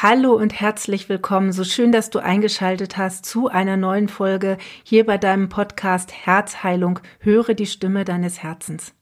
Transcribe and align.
Hallo 0.00 0.34
und 0.34 0.52
herzlich 0.60 1.08
willkommen. 1.08 1.50
So 1.50 1.64
schön, 1.64 1.90
dass 1.90 2.08
du 2.08 2.20
eingeschaltet 2.20 2.96
hast 2.96 3.26
zu 3.26 3.48
einer 3.48 3.76
neuen 3.76 4.08
Folge 4.08 4.56
hier 4.84 5.04
bei 5.04 5.18
deinem 5.18 5.48
Podcast 5.48 6.12
Herzheilung. 6.12 7.00
Höre 7.18 7.54
die 7.54 7.66
Stimme 7.66 8.04
deines 8.04 8.40
Herzens. 8.40 8.94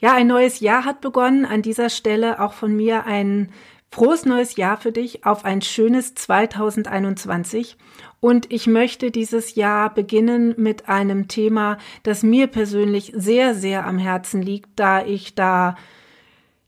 Ja, 0.00 0.14
ein 0.14 0.26
neues 0.26 0.58
Jahr 0.58 0.84
hat 0.84 1.00
begonnen. 1.00 1.44
An 1.44 1.62
dieser 1.62 1.90
Stelle 1.90 2.40
auch 2.40 2.54
von 2.54 2.74
mir 2.74 3.06
ein 3.06 3.52
frohes 3.92 4.24
neues 4.24 4.56
Jahr 4.56 4.78
für 4.78 4.90
dich 4.90 5.24
auf 5.24 5.44
ein 5.44 5.62
schönes 5.62 6.16
2021. 6.16 7.76
Und 8.18 8.52
ich 8.52 8.66
möchte 8.66 9.12
dieses 9.12 9.54
Jahr 9.54 9.94
beginnen 9.94 10.54
mit 10.56 10.88
einem 10.88 11.28
Thema, 11.28 11.78
das 12.02 12.24
mir 12.24 12.48
persönlich 12.48 13.12
sehr, 13.14 13.54
sehr 13.54 13.86
am 13.86 13.98
Herzen 13.98 14.42
liegt, 14.42 14.70
da 14.74 15.04
ich 15.04 15.36
da, 15.36 15.76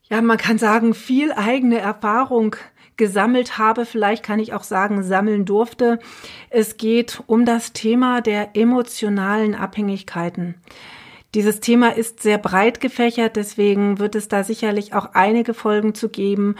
ja, 0.08 0.22
man 0.22 0.38
kann 0.38 0.58
sagen, 0.58 0.94
viel 0.94 1.32
eigene 1.32 1.78
Erfahrung 1.78 2.54
gesammelt 2.98 3.56
habe, 3.56 3.86
vielleicht 3.86 4.22
kann 4.22 4.38
ich 4.38 4.52
auch 4.52 4.64
sagen, 4.64 5.02
sammeln 5.02 5.46
durfte. 5.46 5.98
Es 6.50 6.76
geht 6.76 7.22
um 7.26 7.46
das 7.46 7.72
Thema 7.72 8.20
der 8.20 8.50
emotionalen 8.54 9.54
Abhängigkeiten. 9.54 10.56
Dieses 11.34 11.60
Thema 11.60 11.96
ist 11.96 12.22
sehr 12.22 12.38
breit 12.38 12.80
gefächert, 12.80 13.36
deswegen 13.36 13.98
wird 13.98 14.14
es 14.14 14.28
da 14.28 14.44
sicherlich 14.44 14.94
auch 14.94 15.10
einige 15.14 15.54
Folgen 15.54 15.94
zu 15.94 16.08
geben. 16.08 16.56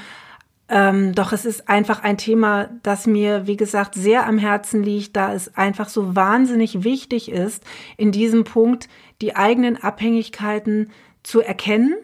Ähm, 0.68 1.14
doch 1.14 1.32
es 1.32 1.46
ist 1.46 1.68
einfach 1.68 2.02
ein 2.02 2.18
Thema, 2.18 2.68
das 2.82 3.06
mir, 3.06 3.46
wie 3.46 3.56
gesagt, 3.56 3.94
sehr 3.94 4.26
am 4.26 4.36
Herzen 4.36 4.82
liegt, 4.82 5.16
da 5.16 5.32
es 5.32 5.56
einfach 5.56 5.88
so 5.88 6.14
wahnsinnig 6.14 6.84
wichtig 6.84 7.30
ist, 7.30 7.64
in 7.96 8.12
diesem 8.12 8.44
Punkt 8.44 8.88
die 9.22 9.34
eigenen 9.34 9.82
Abhängigkeiten 9.82 10.90
zu 11.22 11.40
erkennen, 11.40 11.96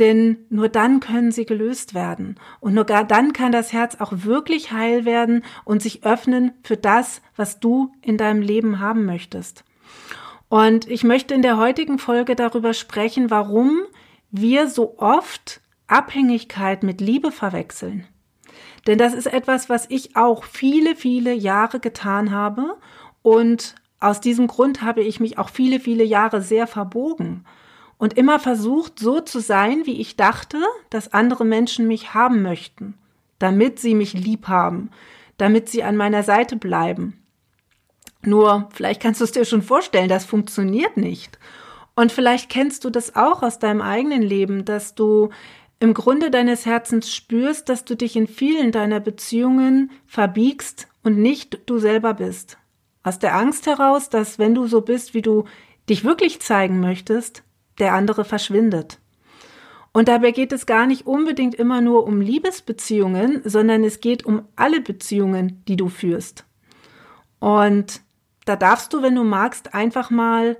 denn 0.00 0.46
nur 0.48 0.68
dann 0.68 0.98
können 1.00 1.30
sie 1.30 1.44
gelöst 1.44 1.94
werden. 1.94 2.40
Und 2.58 2.74
nur 2.74 2.84
dann 2.84 3.32
kann 3.34 3.52
das 3.52 3.72
Herz 3.72 3.96
auch 4.00 4.12
wirklich 4.12 4.72
heil 4.72 5.04
werden 5.04 5.44
und 5.64 5.82
sich 5.82 6.04
öffnen 6.04 6.52
für 6.62 6.78
das, 6.78 7.20
was 7.36 7.60
du 7.60 7.92
in 8.00 8.16
deinem 8.16 8.40
Leben 8.40 8.80
haben 8.80 9.04
möchtest. 9.04 9.62
Und 10.48 10.88
ich 10.90 11.04
möchte 11.04 11.34
in 11.34 11.42
der 11.42 11.58
heutigen 11.58 11.98
Folge 11.98 12.34
darüber 12.34 12.72
sprechen, 12.72 13.30
warum 13.30 13.82
wir 14.30 14.68
so 14.68 14.98
oft 14.98 15.60
Abhängigkeit 15.86 16.82
mit 16.82 17.00
Liebe 17.00 17.30
verwechseln. 17.30 18.06
Denn 18.86 18.96
das 18.96 19.12
ist 19.12 19.26
etwas, 19.26 19.68
was 19.68 19.86
ich 19.90 20.16
auch 20.16 20.44
viele, 20.44 20.96
viele 20.96 21.34
Jahre 21.34 21.78
getan 21.78 22.30
habe. 22.30 22.78
Und 23.20 23.74
aus 24.00 24.22
diesem 24.22 24.46
Grund 24.46 24.80
habe 24.80 25.02
ich 25.02 25.20
mich 25.20 25.36
auch 25.36 25.50
viele, 25.50 25.78
viele 25.78 26.04
Jahre 26.04 26.40
sehr 26.40 26.66
verbogen 26.66 27.44
und 28.00 28.14
immer 28.16 28.38
versucht, 28.38 28.98
so 28.98 29.20
zu 29.20 29.40
sein, 29.40 29.82
wie 29.84 30.00
ich 30.00 30.16
dachte, 30.16 30.56
dass 30.88 31.12
andere 31.12 31.44
Menschen 31.44 31.86
mich 31.86 32.14
haben 32.14 32.40
möchten, 32.40 32.94
damit 33.38 33.78
sie 33.78 33.94
mich 33.94 34.14
lieb 34.14 34.48
haben, 34.48 34.90
damit 35.36 35.68
sie 35.68 35.84
an 35.84 35.98
meiner 35.98 36.22
Seite 36.22 36.56
bleiben. 36.56 37.22
Nur, 38.22 38.70
vielleicht 38.72 39.02
kannst 39.02 39.20
du 39.20 39.24
es 39.24 39.32
dir 39.32 39.44
schon 39.44 39.60
vorstellen, 39.60 40.08
das 40.08 40.24
funktioniert 40.24 40.96
nicht. 40.96 41.38
Und 41.94 42.10
vielleicht 42.10 42.48
kennst 42.48 42.86
du 42.86 42.90
das 42.90 43.16
auch 43.16 43.42
aus 43.42 43.58
deinem 43.58 43.82
eigenen 43.82 44.22
Leben, 44.22 44.64
dass 44.64 44.94
du 44.94 45.28
im 45.78 45.92
Grunde 45.92 46.30
deines 46.30 46.64
Herzens 46.64 47.14
spürst, 47.14 47.68
dass 47.68 47.84
du 47.84 47.96
dich 47.96 48.16
in 48.16 48.26
vielen 48.26 48.72
deiner 48.72 49.00
Beziehungen 49.00 49.90
verbiegst 50.06 50.88
und 51.02 51.18
nicht 51.18 51.60
du 51.66 51.78
selber 51.78 52.14
bist. 52.14 52.56
Aus 53.02 53.18
der 53.18 53.36
Angst 53.36 53.66
heraus, 53.66 54.08
dass 54.08 54.38
wenn 54.38 54.54
du 54.54 54.66
so 54.66 54.80
bist, 54.80 55.12
wie 55.12 55.22
du 55.22 55.44
dich 55.86 56.02
wirklich 56.02 56.40
zeigen 56.40 56.80
möchtest, 56.80 57.42
der 57.80 57.94
andere 57.94 58.24
verschwindet. 58.24 58.98
Und 59.92 60.08
dabei 60.08 60.30
geht 60.30 60.52
es 60.52 60.66
gar 60.66 60.86
nicht 60.86 61.06
unbedingt 61.06 61.54
immer 61.54 61.80
nur 61.80 62.06
um 62.06 62.20
Liebesbeziehungen, 62.20 63.42
sondern 63.44 63.82
es 63.82 64.00
geht 64.00 64.24
um 64.24 64.42
alle 64.54 64.80
Beziehungen, 64.80 65.64
die 65.66 65.76
du 65.76 65.88
führst. 65.88 66.44
Und 67.40 68.00
da 68.44 68.54
darfst 68.56 68.92
du, 68.92 69.02
wenn 69.02 69.16
du 69.16 69.24
magst, 69.24 69.74
einfach 69.74 70.10
mal, 70.10 70.56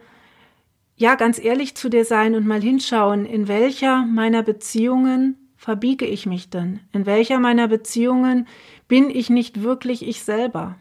ja, 0.96 1.14
ganz 1.14 1.38
ehrlich 1.38 1.76
zu 1.76 1.88
dir 1.88 2.04
sein 2.04 2.34
und 2.34 2.46
mal 2.46 2.60
hinschauen, 2.60 3.24
in 3.24 3.46
welcher 3.48 4.04
meiner 4.04 4.42
Beziehungen 4.42 5.36
verbiege 5.56 6.06
ich 6.06 6.26
mich 6.26 6.50
denn? 6.50 6.80
In 6.92 7.06
welcher 7.06 7.38
meiner 7.38 7.68
Beziehungen 7.68 8.48
bin 8.88 9.10
ich 9.10 9.30
nicht 9.30 9.62
wirklich 9.62 10.06
ich 10.06 10.24
selber? 10.24 10.76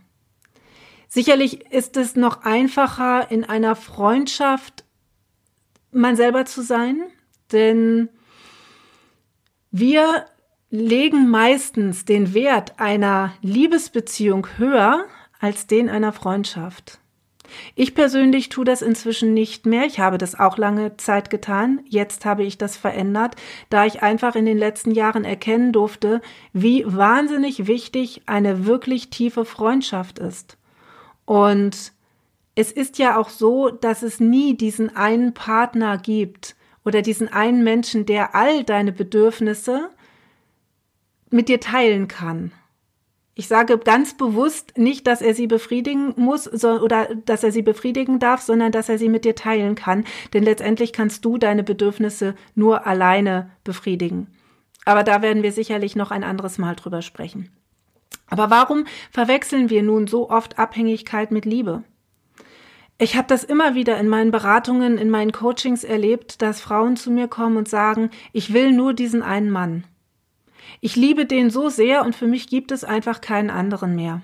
Sicherlich 1.07 1.71
ist 1.71 1.97
es 1.97 2.15
noch 2.15 2.43
einfacher, 2.43 3.29
in 3.31 3.43
einer 3.43 3.75
Freundschaft 3.75 4.85
man 5.91 6.15
selber 6.15 6.45
zu 6.45 6.61
sein, 6.61 7.03
denn 7.51 8.09
wir 9.71 10.25
legen 10.69 11.29
meistens 11.29 12.05
den 12.05 12.33
Wert 12.33 12.79
einer 12.79 13.33
Liebesbeziehung 13.41 14.47
höher 14.57 15.05
als 15.39 15.67
den 15.67 15.89
einer 15.89 16.13
Freundschaft. 16.13 16.99
Ich 17.75 17.95
persönlich 17.95 18.49
tue 18.49 18.65
das 18.65 18.81
inzwischen 18.81 19.33
nicht 19.33 19.65
mehr. 19.65 19.85
Ich 19.85 19.99
habe 19.99 20.17
das 20.17 20.39
auch 20.39 20.57
lange 20.57 20.97
Zeit 20.97 21.31
getan. 21.31 21.81
Jetzt 21.85 22.25
habe 22.25 22.43
ich 22.43 22.57
das 22.59 22.77
verändert, 22.77 23.35
da 23.69 23.85
ich 23.85 24.03
einfach 24.03 24.35
in 24.35 24.45
den 24.45 24.57
letzten 24.57 24.91
Jahren 24.91 25.25
erkennen 25.25 25.71
durfte, 25.71 26.21
wie 26.53 26.83
wahnsinnig 26.85 27.65
wichtig 27.65 28.23
eine 28.27 28.65
wirklich 28.65 29.09
tiefe 29.09 29.45
Freundschaft 29.45 30.19
ist. 30.19 30.57
Und 31.25 31.93
es 32.55 32.71
ist 32.71 32.97
ja 32.97 33.17
auch 33.17 33.29
so, 33.29 33.69
dass 33.69 34.03
es 34.03 34.19
nie 34.19 34.57
diesen 34.57 34.95
einen 34.95 35.33
Partner 35.33 35.97
gibt 35.97 36.55
oder 36.83 37.01
diesen 37.01 37.31
einen 37.31 37.63
Menschen, 37.63 38.05
der 38.05 38.35
all 38.35 38.63
deine 38.63 38.91
Bedürfnisse 38.91 39.89
mit 41.29 41.49
dir 41.49 41.59
teilen 41.59 42.07
kann. 42.07 42.51
Ich 43.35 43.47
sage 43.47 43.77
ganz 43.77 44.17
bewusst 44.17 44.77
nicht, 44.77 45.07
dass 45.07 45.21
er 45.21 45.33
sie 45.33 45.47
befriedigen 45.47 46.13
muss 46.17 46.45
oder 46.65 47.15
dass 47.25 47.43
er 47.43 47.53
sie 47.53 47.61
befriedigen 47.61 48.19
darf, 48.19 48.41
sondern 48.41 48.73
dass 48.73 48.89
er 48.89 48.97
sie 48.97 49.07
mit 49.07 49.23
dir 49.23 49.35
teilen 49.35 49.75
kann. 49.75 50.03
Denn 50.33 50.43
letztendlich 50.43 50.91
kannst 50.91 51.23
du 51.23 51.37
deine 51.37 51.63
Bedürfnisse 51.63 52.35
nur 52.53 52.85
alleine 52.85 53.51
befriedigen. 53.63 54.27
Aber 54.83 55.03
da 55.03 55.21
werden 55.21 55.41
wir 55.41 55.53
sicherlich 55.53 55.95
noch 55.95 56.11
ein 56.11 56.25
anderes 56.25 56.57
Mal 56.57 56.75
drüber 56.75 57.01
sprechen. 57.01 57.49
Aber 58.27 58.49
warum 58.49 58.85
verwechseln 59.11 59.69
wir 59.69 59.83
nun 59.83 60.07
so 60.07 60.29
oft 60.29 60.59
Abhängigkeit 60.59 61.31
mit 61.31 61.45
Liebe? 61.45 61.83
Ich 63.01 63.15
habe 63.15 63.27
das 63.27 63.45
immer 63.45 63.75
wieder 63.75 63.97
in 63.97 64.09
meinen 64.09 64.29
Beratungen, 64.29 64.97
in 64.97 65.09
meinen 65.09 65.31
Coachings 65.31 65.85
erlebt, 65.85 66.41
dass 66.41 66.59
Frauen 66.59 66.97
zu 66.97 67.11
mir 67.11 67.29
kommen 67.29 67.55
und 67.55 67.69
sagen, 67.69 68.09
ich 68.33 68.51
will 68.53 68.73
nur 68.73 68.93
diesen 68.93 69.23
einen 69.23 69.49
Mann. 69.49 69.85
Ich 70.81 70.97
liebe 70.97 71.25
den 71.25 71.49
so 71.49 71.69
sehr 71.69 72.03
und 72.03 72.13
für 72.13 72.27
mich 72.27 72.47
gibt 72.47 72.73
es 72.73 72.83
einfach 72.83 73.21
keinen 73.21 73.51
anderen 73.51 73.95
mehr. 73.95 74.21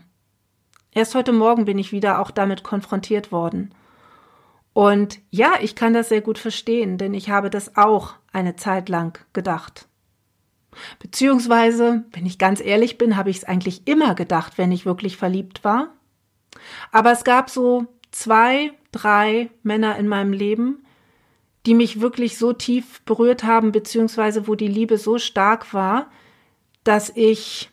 Erst 0.91 1.16
heute 1.16 1.31
Morgen 1.31 1.63
bin 1.63 1.80
ich 1.80 1.94
wieder 1.94 2.19
auch 2.19 2.31
damit 2.31 2.63
konfrontiert 2.63 3.31
worden. 3.31 3.74
Und 4.74 5.19
ja, 5.30 5.53
ich 5.62 5.78
kann 5.78 5.94
das 5.94 6.09
sehr 6.09 6.22
gut 6.22 6.38
verstehen, 6.38 6.97
denn 6.97 7.13
ich 7.13 7.30
habe 7.30 7.50
das 7.50 7.78
auch 7.78 8.16
eine 8.34 8.57
Zeit 8.57 8.90
lang 8.90 9.18
gedacht. 9.31 9.88
Beziehungsweise, 11.00 12.03
wenn 12.12 12.25
ich 12.25 12.38
ganz 12.38 12.59
ehrlich 12.59 12.97
bin, 12.97 13.16
habe 13.16 13.30
ich 13.30 13.38
es 13.38 13.44
eigentlich 13.46 13.88
immer 13.88 14.16
gedacht, 14.16 14.57
wenn 14.57 14.74
ich 14.74 14.86
wirklich 14.86 15.16
verliebt 15.16 15.63
war. 15.63 15.94
Aber 16.92 17.12
es 17.12 17.24
gab 17.24 17.50
so 17.50 17.88
zwei, 18.15 18.71
drei 18.93 19.49
Männer 19.61 19.97
in 19.97 20.07
meinem 20.07 20.31
Leben, 20.31 20.85
die 21.65 21.73
mich 21.73 21.99
wirklich 21.99 22.37
so 22.37 22.53
tief 22.53 23.01
berührt 23.01 23.43
haben, 23.43 23.73
beziehungsweise 23.73 24.47
wo 24.47 24.55
die 24.55 24.69
Liebe 24.69 24.97
so 24.97 25.17
stark 25.17 25.73
war, 25.73 26.09
dass 26.85 27.11
ich 27.13 27.71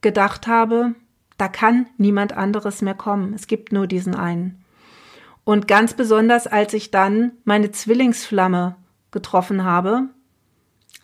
gedacht 0.00 0.48
habe, 0.48 0.96
da 1.38 1.46
kann 1.46 1.86
niemand 1.98 2.32
anderes 2.32 2.82
mehr 2.82 2.94
kommen. 2.94 3.32
Es 3.32 3.46
gibt 3.46 3.72
nur 3.72 3.86
diesen 3.86 4.16
einen. 4.16 4.64
Und 5.44 5.68
ganz 5.68 5.94
besonders, 5.94 6.48
als 6.48 6.74
ich 6.74 6.90
dann 6.90 7.32
meine 7.44 7.70
Zwillingsflamme 7.70 8.74
getroffen 9.12 9.62
habe, 9.62 10.08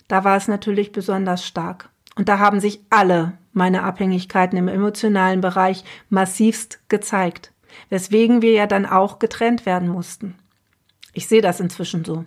da 0.09 0.25
war 0.25 0.37
es 0.37 0.49
natürlich 0.49 0.91
besonders 0.91 1.47
stark. 1.47 1.89
Und 2.17 2.29
da 2.29 2.41
haben 2.41 2.59
sich 2.59 2.81
alle 2.91 3.39
meine 3.53 3.85
Abhängigkeiten 3.85 4.59
im 4.59 4.67
emotionalen 4.67 5.41
Bereich 5.41 5.85
massivst 6.09 6.81
gezeigt, 6.89 7.53
weswegen 7.89 8.43
wir 8.43 8.53
ja 8.53 8.67
dann 8.67 8.87
auch 8.87 9.19
getrennt 9.19 9.67
werden 9.67 9.89
mussten. 9.89 10.35
Ich 11.13 11.27
sehe 11.27 11.43
das 11.43 11.61
inzwischen 11.61 12.05
so. 12.05 12.25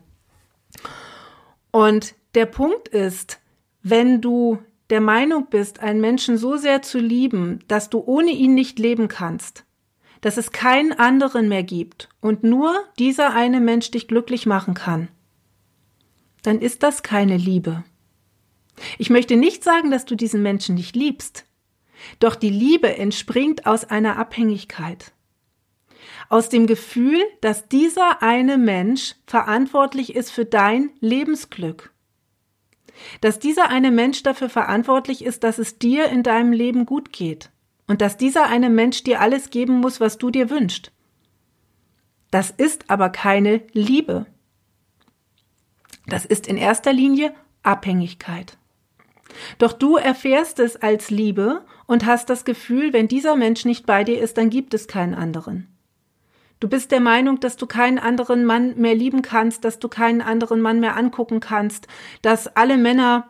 Und 1.71 2.15
der 2.35 2.45
Punkt 2.45 2.87
ist, 2.87 3.39
wenn 3.81 4.21
du 4.21 4.59
der 4.89 5.01
Meinung 5.01 5.47
bist, 5.49 5.79
einen 5.79 6.01
Menschen 6.01 6.37
so 6.37 6.57
sehr 6.57 6.81
zu 6.81 6.99
lieben, 6.99 7.59
dass 7.67 7.89
du 7.89 8.03
ohne 8.05 8.31
ihn 8.31 8.53
nicht 8.53 8.77
leben 8.79 9.07
kannst, 9.07 9.65
dass 10.21 10.37
es 10.37 10.51
keinen 10.51 10.93
anderen 10.93 11.49
mehr 11.49 11.63
gibt 11.63 12.09
und 12.21 12.43
nur 12.43 12.75
dieser 12.99 13.33
eine 13.33 13.59
Mensch 13.59 13.91
dich 13.91 14.07
glücklich 14.07 14.45
machen 14.45 14.73
kann, 14.73 15.07
dann 16.43 16.59
ist 16.59 16.83
das 16.83 17.03
keine 17.03 17.37
Liebe. 17.37 17.83
Ich 18.97 19.09
möchte 19.09 19.35
nicht 19.35 19.63
sagen, 19.63 19.91
dass 19.91 20.05
du 20.05 20.15
diesen 20.15 20.41
Menschen 20.41 20.75
nicht 20.75 20.95
liebst, 20.95 21.45
doch 22.19 22.35
die 22.35 22.49
Liebe 22.49 22.97
entspringt 22.97 23.65
aus 23.65 23.85
einer 23.85 24.17
Abhängigkeit. 24.17 25.13
Aus 26.29 26.49
dem 26.49 26.67
Gefühl, 26.67 27.21
dass 27.41 27.67
dieser 27.67 28.21
eine 28.23 28.57
Mensch 28.57 29.15
verantwortlich 29.27 30.15
ist 30.15 30.31
für 30.31 30.45
dein 30.45 30.91
Lebensglück. 30.99 31.91
Dass 33.21 33.39
dieser 33.39 33.69
eine 33.69 33.91
Mensch 33.91 34.23
dafür 34.23 34.49
verantwortlich 34.49 35.23
ist, 35.23 35.43
dass 35.43 35.57
es 35.57 35.77
dir 35.77 36.07
in 36.07 36.23
deinem 36.23 36.51
Leben 36.53 36.85
gut 36.85 37.11
geht 37.11 37.51
und 37.87 38.01
dass 38.01 38.17
dieser 38.17 38.47
eine 38.47 38.69
Mensch 38.69 39.03
dir 39.03 39.21
alles 39.21 39.49
geben 39.49 39.79
muss, 39.79 39.99
was 39.99 40.17
du 40.17 40.29
dir 40.29 40.49
wünschst. 40.49 40.91
Das 42.31 42.51
ist 42.51 42.89
aber 42.89 43.09
keine 43.09 43.61
Liebe. 43.73 44.25
Das 46.07 46.25
ist 46.25 46.47
in 46.47 46.57
erster 46.57 46.93
Linie 46.93 47.33
Abhängigkeit. 47.63 48.57
Doch 49.57 49.73
du 49.73 49.97
erfährst 49.97 50.59
es 50.59 50.75
als 50.75 51.09
Liebe 51.09 51.65
und 51.87 52.05
hast 52.05 52.29
das 52.29 52.45
Gefühl, 52.45 52.93
wenn 52.93 53.07
dieser 53.07 53.35
Mensch 53.35 53.65
nicht 53.65 53.85
bei 53.85 54.03
dir 54.03 54.19
ist, 54.19 54.37
dann 54.37 54.49
gibt 54.49 54.73
es 54.73 54.87
keinen 54.87 55.13
anderen. 55.13 55.74
Du 56.59 56.69
bist 56.69 56.91
der 56.91 57.01
Meinung, 57.01 57.39
dass 57.39 57.57
du 57.57 57.67
keinen 57.67 57.99
anderen 57.99 58.45
Mann 58.45 58.77
mehr 58.77 58.95
lieben 58.95 59.21
kannst, 59.21 59.65
dass 59.65 59.79
du 59.79 59.89
keinen 59.89 60.21
anderen 60.21 60.61
Mann 60.61 60.79
mehr 60.79 60.95
angucken 60.95 61.39
kannst, 61.39 61.87
dass 62.21 62.47
alle 62.47 62.77
Männer, 62.77 63.27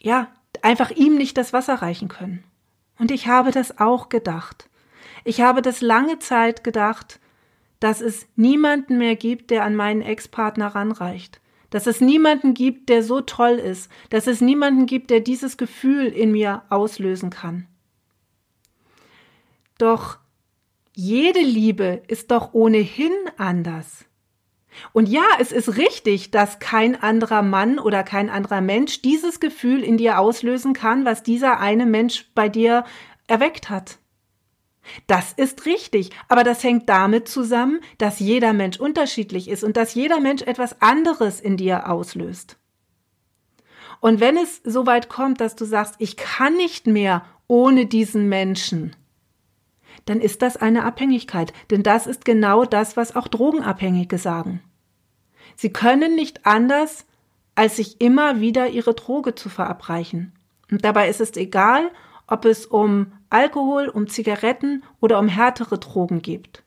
ja, 0.00 0.28
einfach 0.62 0.90
ihm 0.90 1.16
nicht 1.16 1.36
das 1.36 1.52
Wasser 1.52 1.74
reichen 1.74 2.08
können. 2.08 2.44
Und 2.98 3.10
ich 3.10 3.26
habe 3.26 3.50
das 3.50 3.78
auch 3.78 4.08
gedacht. 4.08 4.68
Ich 5.24 5.40
habe 5.40 5.62
das 5.62 5.80
lange 5.80 6.18
Zeit 6.18 6.64
gedacht, 6.64 7.18
dass 7.80 8.00
es 8.00 8.26
niemanden 8.36 8.98
mehr 8.98 9.16
gibt, 9.16 9.50
der 9.50 9.64
an 9.64 9.74
meinen 9.74 10.02
Ex-Partner 10.02 10.68
ranreicht. 10.68 11.40
Dass 11.70 11.86
es 11.86 12.00
niemanden 12.00 12.52
gibt, 12.52 12.88
der 12.88 13.02
so 13.02 13.20
toll 13.20 13.52
ist. 13.52 13.90
Dass 14.10 14.26
es 14.26 14.40
niemanden 14.40 14.86
gibt, 14.86 15.10
der 15.10 15.20
dieses 15.20 15.56
Gefühl 15.56 16.06
in 16.06 16.32
mir 16.32 16.62
auslösen 16.68 17.30
kann. 17.30 17.66
Doch 19.78 20.18
jede 21.00 21.40
Liebe 21.40 22.02
ist 22.08 22.30
doch 22.30 22.52
ohnehin 22.52 23.12
anders. 23.38 24.04
Und 24.92 25.08
ja, 25.08 25.24
es 25.40 25.50
ist 25.50 25.78
richtig, 25.78 26.30
dass 26.30 26.58
kein 26.58 26.94
anderer 26.94 27.42
Mann 27.42 27.78
oder 27.78 28.02
kein 28.02 28.28
anderer 28.28 28.60
Mensch 28.60 29.00
dieses 29.00 29.40
Gefühl 29.40 29.82
in 29.82 29.96
dir 29.96 30.18
auslösen 30.18 30.74
kann, 30.74 31.06
was 31.06 31.22
dieser 31.22 31.58
eine 31.58 31.86
Mensch 31.86 32.30
bei 32.34 32.50
dir 32.50 32.84
erweckt 33.26 33.70
hat. 33.70 33.98
Das 35.06 35.32
ist 35.32 35.64
richtig, 35.64 36.10
aber 36.28 36.44
das 36.44 36.62
hängt 36.62 36.88
damit 36.88 37.28
zusammen, 37.28 37.80
dass 37.96 38.20
jeder 38.20 38.52
Mensch 38.52 38.78
unterschiedlich 38.78 39.48
ist 39.48 39.64
und 39.64 39.76
dass 39.76 39.94
jeder 39.94 40.20
Mensch 40.20 40.42
etwas 40.42 40.82
anderes 40.82 41.40
in 41.40 41.56
dir 41.56 41.88
auslöst. 41.88 42.58
Und 44.00 44.20
wenn 44.20 44.36
es 44.36 44.60
so 44.64 44.86
weit 44.86 45.08
kommt, 45.08 45.40
dass 45.40 45.56
du 45.56 45.64
sagst, 45.64 45.94
ich 45.98 46.16
kann 46.16 46.56
nicht 46.56 46.86
mehr 46.86 47.24
ohne 47.46 47.86
diesen 47.86 48.28
Menschen, 48.28 48.94
dann 50.10 50.20
ist 50.20 50.42
das 50.42 50.56
eine 50.56 50.84
Abhängigkeit, 50.84 51.52
denn 51.70 51.84
das 51.84 52.08
ist 52.08 52.24
genau 52.24 52.64
das, 52.64 52.96
was 52.96 53.14
auch 53.14 53.28
Drogenabhängige 53.28 54.18
sagen. 54.18 54.60
Sie 55.54 55.72
können 55.72 56.16
nicht 56.16 56.46
anders, 56.46 57.06
als 57.54 57.76
sich 57.76 58.00
immer 58.00 58.40
wieder 58.40 58.70
ihre 58.70 58.94
Droge 58.94 59.36
zu 59.36 59.48
verabreichen. 59.48 60.32
Und 60.68 60.84
dabei 60.84 61.08
ist 61.08 61.20
es 61.20 61.36
egal, 61.36 61.92
ob 62.26 62.44
es 62.44 62.66
um 62.66 63.12
Alkohol, 63.28 63.88
um 63.88 64.08
Zigaretten 64.08 64.82
oder 64.98 65.20
um 65.20 65.28
härtere 65.28 65.78
Drogen 65.78 66.22
geht. 66.22 66.64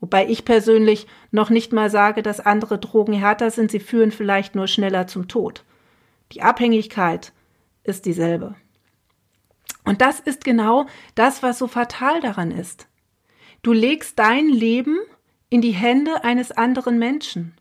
Wobei 0.00 0.26
ich 0.28 0.44
persönlich 0.44 1.06
noch 1.30 1.48
nicht 1.48 1.72
mal 1.72 1.88
sage, 1.88 2.22
dass 2.22 2.40
andere 2.40 2.78
Drogen 2.78 3.14
härter 3.14 3.50
sind, 3.50 3.70
sie 3.70 3.80
führen 3.80 4.10
vielleicht 4.10 4.54
nur 4.54 4.66
schneller 4.66 5.06
zum 5.06 5.28
Tod. 5.28 5.64
Die 6.32 6.42
Abhängigkeit 6.42 7.32
ist 7.84 8.04
dieselbe. 8.04 8.54
Und 9.84 10.00
das 10.00 10.20
ist 10.20 10.44
genau 10.44 10.86
das, 11.14 11.42
was 11.42 11.58
so 11.58 11.66
fatal 11.66 12.20
daran 12.20 12.50
ist. 12.50 12.86
Du 13.62 13.72
legst 13.72 14.18
dein 14.18 14.48
Leben 14.48 14.98
in 15.48 15.60
die 15.60 15.72
Hände 15.72 16.24
eines 16.24 16.52
anderen 16.52 16.98
Menschen. 16.98 17.54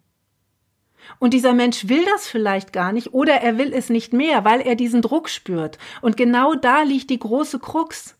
Und 1.17 1.33
dieser 1.33 1.53
Mensch 1.53 1.87
will 1.87 2.05
das 2.05 2.27
vielleicht 2.27 2.71
gar 2.71 2.91
nicht 2.91 3.13
oder 3.13 3.33
er 3.35 3.57
will 3.57 3.73
es 3.73 3.89
nicht 3.89 4.13
mehr, 4.13 4.45
weil 4.45 4.61
er 4.61 4.75
diesen 4.75 5.01
Druck 5.01 5.29
spürt. 5.29 5.77
Und 6.01 6.17
genau 6.17 6.53
da 6.55 6.83
liegt 6.83 7.09
die 7.09 7.19
große 7.19 7.59
Krux. 7.59 8.15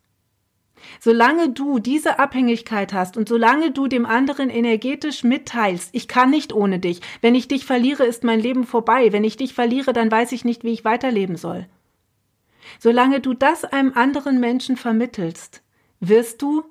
Solange 1.00 1.50
du 1.50 1.80
diese 1.80 2.20
Abhängigkeit 2.20 2.94
hast 2.94 3.18
und 3.18 3.28
solange 3.28 3.72
du 3.72 3.88
dem 3.88 4.06
anderen 4.06 4.50
energetisch 4.50 5.24
mitteilst, 5.24 5.90
ich 5.94 6.08
kann 6.08 6.30
nicht 6.30 6.54
ohne 6.54 6.80
dich, 6.80 7.02
wenn 7.22 7.36
ich 7.36 7.48
dich 7.48 7.66
verliere, 7.66 8.06
ist 8.06 8.24
mein 8.24 8.40
Leben 8.40 8.66
vorbei, 8.66 9.12
wenn 9.12 9.26
ich 9.26 9.38
dich 9.38 9.54
verliere, 9.54 9.94
dann 9.94 10.10
weiß 10.10 10.32
ich 10.32 10.46
nicht, 10.46 10.64
wie 10.64 10.72
ich 10.72 10.86
weiterleben 10.86 11.36
soll. 11.36 11.68
Solange 12.78 13.20
du 13.20 13.34
das 13.34 13.64
einem 13.66 13.94
anderen 13.94 14.40
Menschen 14.40 14.78
vermittelst, 14.78 15.64
wirst 16.00 16.42
du 16.42 16.64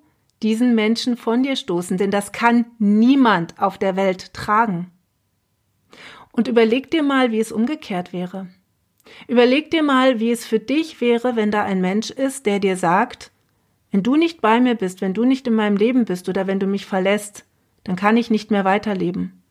diesen 0.42 0.74
Menschen 0.74 1.16
von 1.16 1.42
dir 1.42 1.56
stoßen, 1.56 1.96
denn 1.96 2.10
das 2.10 2.32
kann 2.32 2.66
niemand 2.78 3.60
auf 3.60 3.78
der 3.78 3.96
Welt 3.96 4.32
tragen. 4.34 4.90
Und 6.30 6.46
überleg 6.46 6.90
dir 6.90 7.02
mal, 7.02 7.32
wie 7.32 7.40
es 7.40 7.50
umgekehrt 7.50 8.12
wäre. 8.12 8.46
Überleg 9.26 9.70
dir 9.70 9.82
mal, 9.82 10.20
wie 10.20 10.30
es 10.30 10.44
für 10.44 10.60
dich 10.60 11.00
wäre, 11.00 11.34
wenn 11.34 11.50
da 11.50 11.64
ein 11.64 11.80
Mensch 11.80 12.10
ist, 12.10 12.46
der 12.46 12.60
dir 12.60 12.76
sagt, 12.76 13.32
wenn 13.90 14.02
du 14.02 14.16
nicht 14.16 14.40
bei 14.40 14.60
mir 14.60 14.74
bist, 14.74 15.00
wenn 15.00 15.14
du 15.14 15.24
nicht 15.24 15.46
in 15.46 15.54
meinem 15.54 15.76
Leben 15.76 16.04
bist 16.04 16.28
oder 16.28 16.46
wenn 16.46 16.60
du 16.60 16.66
mich 16.66 16.86
verlässt, 16.86 17.44
dann 17.84 17.96
kann 17.96 18.16
ich 18.16 18.30
nicht 18.30 18.50
mehr 18.50 18.64
weiterleben. 18.64 19.42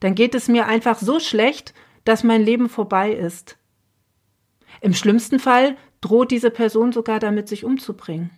Dann 0.00 0.14
geht 0.14 0.34
es 0.34 0.48
mir 0.48 0.66
einfach 0.66 0.98
so 0.98 1.20
schlecht, 1.20 1.74
dass 2.04 2.24
mein 2.24 2.42
Leben 2.42 2.68
vorbei 2.68 3.12
ist. 3.12 3.58
Im 4.80 4.94
schlimmsten 4.94 5.38
Fall 5.38 5.76
droht 6.00 6.30
diese 6.30 6.50
Person 6.50 6.92
sogar 6.92 7.18
damit, 7.18 7.48
sich 7.48 7.64
umzubringen. 7.64 8.30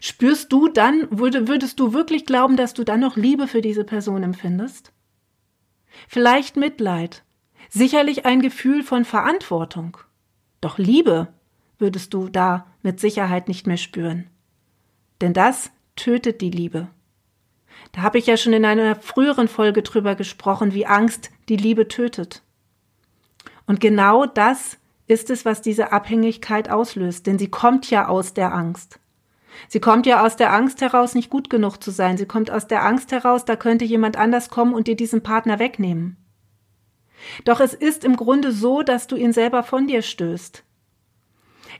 Spürst 0.00 0.52
du 0.52 0.68
dann, 0.68 1.08
würdest 1.10 1.80
du 1.80 1.92
wirklich 1.92 2.24
glauben, 2.24 2.56
dass 2.56 2.74
du 2.74 2.84
dann 2.84 3.00
noch 3.00 3.16
Liebe 3.16 3.48
für 3.48 3.60
diese 3.60 3.84
Person 3.84 4.22
empfindest? 4.22 4.92
Vielleicht 6.08 6.56
Mitleid, 6.56 7.24
sicherlich 7.68 8.24
ein 8.24 8.40
Gefühl 8.40 8.82
von 8.82 9.04
Verantwortung. 9.04 9.96
Doch 10.60 10.78
Liebe 10.78 11.28
würdest 11.78 12.14
du 12.14 12.28
da 12.28 12.66
mit 12.82 13.00
Sicherheit 13.00 13.48
nicht 13.48 13.66
mehr 13.66 13.76
spüren. 13.76 14.30
Denn 15.20 15.32
das 15.32 15.70
tötet 15.96 16.40
die 16.40 16.50
Liebe. 16.50 16.88
Da 17.92 18.02
habe 18.02 18.18
ich 18.18 18.26
ja 18.26 18.36
schon 18.36 18.52
in 18.52 18.64
einer 18.64 18.96
früheren 18.96 19.48
Folge 19.48 19.82
drüber 19.82 20.14
gesprochen, 20.14 20.74
wie 20.74 20.86
Angst 20.86 21.30
die 21.48 21.56
Liebe 21.56 21.88
tötet. 21.88 22.42
Und 23.66 23.80
genau 23.80 24.26
das 24.26 24.78
ist 25.06 25.30
es, 25.30 25.44
was 25.44 25.62
diese 25.62 25.92
Abhängigkeit 25.92 26.70
auslöst, 26.70 27.26
denn 27.26 27.38
sie 27.38 27.48
kommt 27.48 27.90
ja 27.90 28.08
aus 28.08 28.34
der 28.34 28.54
Angst. 28.54 28.98
Sie 29.68 29.80
kommt 29.80 30.06
ja 30.06 30.24
aus 30.24 30.36
der 30.36 30.52
Angst 30.52 30.80
heraus, 30.80 31.14
nicht 31.14 31.30
gut 31.30 31.50
genug 31.50 31.82
zu 31.82 31.90
sein. 31.90 32.16
Sie 32.16 32.26
kommt 32.26 32.50
aus 32.50 32.66
der 32.66 32.84
Angst 32.84 33.12
heraus, 33.12 33.44
da 33.44 33.56
könnte 33.56 33.84
jemand 33.84 34.16
anders 34.16 34.50
kommen 34.50 34.74
und 34.74 34.86
dir 34.86 34.96
diesen 34.96 35.22
Partner 35.22 35.58
wegnehmen. 35.58 36.16
Doch 37.44 37.60
es 37.60 37.74
ist 37.74 38.04
im 38.04 38.16
Grunde 38.16 38.52
so, 38.52 38.82
dass 38.82 39.06
du 39.06 39.16
ihn 39.16 39.32
selber 39.32 39.62
von 39.62 39.86
dir 39.86 40.02
stößt. 40.02 40.64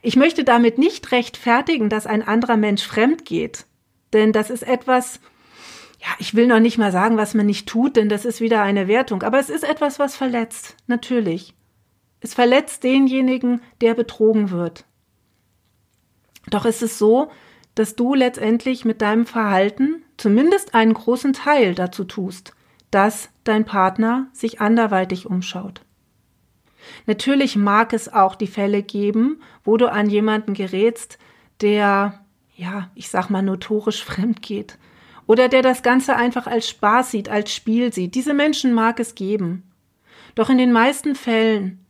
Ich 0.01 0.15
möchte 0.15 0.43
damit 0.43 0.77
nicht 0.77 1.11
rechtfertigen, 1.11 1.89
dass 1.89 2.07
ein 2.07 2.25
anderer 2.25 2.57
Mensch 2.57 2.85
fremd 2.85 3.25
geht, 3.25 3.65
denn 4.11 4.31
das 4.31 4.49
ist 4.49 4.63
etwas, 4.63 5.19
ja, 5.99 6.07
ich 6.19 6.35
will 6.35 6.47
noch 6.47 6.59
nicht 6.59 6.77
mal 6.77 6.91
sagen, 6.91 7.17
was 7.17 7.33
man 7.33 7.45
nicht 7.45 7.67
tut, 7.67 7.95
denn 7.95 8.09
das 8.09 8.25
ist 8.25 8.41
wieder 8.41 8.61
eine 8.61 8.87
Wertung, 8.87 9.23
aber 9.23 9.39
es 9.39 9.49
ist 9.49 9.63
etwas, 9.63 9.99
was 9.99 10.15
verletzt, 10.15 10.75
natürlich. 10.87 11.53
Es 12.23 12.33
verletzt 12.33 12.85
denjenigen, 12.85 13.61
der 13.81 13.93
betrogen 13.95 14.49
wird. 14.49 14.85
Doch 16.49 16.65
ist 16.65 16.81
es 16.81 16.97
so, 16.97 17.29
dass 17.75 17.97
du 17.97 18.15
letztendlich 18.15 18.85
mit 18.85 19.01
deinem 19.01 19.25
Verhalten 19.25 20.03
zumindest 20.15 20.73
einen 20.73 20.93
großen 20.93 21.33
Teil 21.33 21.75
dazu 21.75 22.05
tust, 22.05 22.55
dass 22.91 23.29
dein 23.43 23.65
Partner 23.65 24.27
sich 24.31 24.61
anderweitig 24.61 25.25
umschaut. 25.25 25.81
Natürlich 27.07 27.57
mag 27.57 27.91
es 27.91 28.11
auch 28.11 28.35
die 28.35 28.47
Fälle 28.47 28.83
geben, 28.83 29.41
wo 29.65 29.75
du 29.75 29.91
an 29.91 30.09
jemanden 30.09 30.53
gerätst, 30.53 31.17
der, 31.59 32.21
ja, 32.55 32.89
ich 32.95 33.09
sag 33.09 33.29
mal, 33.29 33.41
notorisch 33.41 34.01
fremd 34.05 34.41
geht. 34.41 34.77
Oder 35.27 35.49
der 35.49 35.61
das 35.61 35.83
Ganze 35.83 36.15
einfach 36.15 36.47
als 36.47 36.69
Spaß 36.69 37.11
sieht, 37.11 37.27
als 37.27 37.53
Spiel 37.53 37.91
sieht. 37.91 38.15
Diese 38.15 38.33
Menschen 38.33 38.73
mag 38.73 39.01
es 39.01 39.13
geben. 39.13 39.69
Doch 40.35 40.49
in 40.49 40.57
den 40.57 40.71
meisten 40.71 41.15
Fällen 41.15 41.82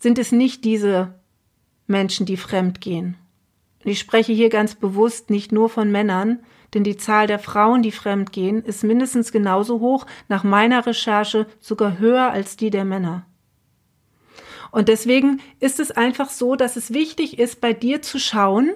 sind 0.00 0.18
es 0.18 0.32
nicht 0.32 0.64
diese 0.64 1.14
Menschen, 1.86 2.26
die 2.26 2.36
fremd 2.36 2.80
gehen. 2.80 3.16
Ich 3.84 3.98
spreche 3.98 4.32
hier 4.32 4.48
ganz 4.48 4.74
bewusst 4.74 5.30
nicht 5.30 5.52
nur 5.52 5.68
von 5.68 5.92
Männern, 5.92 6.40
denn 6.74 6.84
die 6.84 6.96
Zahl 6.96 7.26
der 7.26 7.38
Frauen, 7.38 7.82
die 7.82 7.92
fremd 7.92 8.32
gehen, 8.32 8.62
ist 8.62 8.84
mindestens 8.84 9.32
genauso 9.32 9.80
hoch, 9.80 10.06
nach 10.28 10.44
meiner 10.44 10.86
Recherche 10.86 11.46
sogar 11.60 11.98
höher 11.98 12.30
als 12.30 12.56
die 12.56 12.70
der 12.70 12.84
Männer. 12.84 13.26
Und 14.70 14.88
deswegen 14.88 15.40
ist 15.58 15.80
es 15.80 15.90
einfach 15.90 16.30
so, 16.30 16.56
dass 16.56 16.76
es 16.76 16.92
wichtig 16.92 17.38
ist, 17.38 17.60
bei 17.60 17.72
dir 17.72 18.02
zu 18.02 18.18
schauen, 18.18 18.72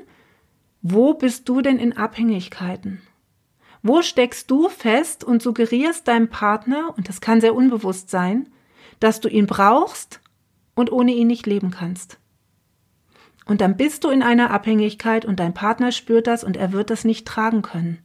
wo 0.82 1.14
bist 1.14 1.48
du 1.48 1.62
denn 1.62 1.78
in 1.78 1.96
Abhängigkeiten? 1.96 3.00
Wo 3.82 4.02
steckst 4.02 4.50
du 4.50 4.68
fest 4.68 5.22
und 5.22 5.42
suggerierst 5.42 6.08
deinem 6.08 6.28
Partner, 6.28 6.92
und 6.96 7.08
das 7.08 7.20
kann 7.20 7.40
sehr 7.40 7.54
unbewusst 7.54 8.10
sein, 8.10 8.48
dass 8.98 9.20
du 9.20 9.28
ihn 9.28 9.46
brauchst 9.46 10.20
und 10.74 10.92
ohne 10.92 11.12
ihn 11.12 11.26
nicht 11.26 11.46
leben 11.46 11.70
kannst. 11.70 12.18
Und 13.46 13.60
dann 13.60 13.76
bist 13.76 14.04
du 14.04 14.08
in 14.08 14.22
einer 14.22 14.50
Abhängigkeit 14.50 15.24
und 15.24 15.40
dein 15.40 15.54
Partner 15.54 15.92
spürt 15.92 16.26
das 16.26 16.44
und 16.44 16.56
er 16.56 16.72
wird 16.72 16.90
das 16.90 17.04
nicht 17.04 17.26
tragen 17.26 17.62
können. 17.62 17.98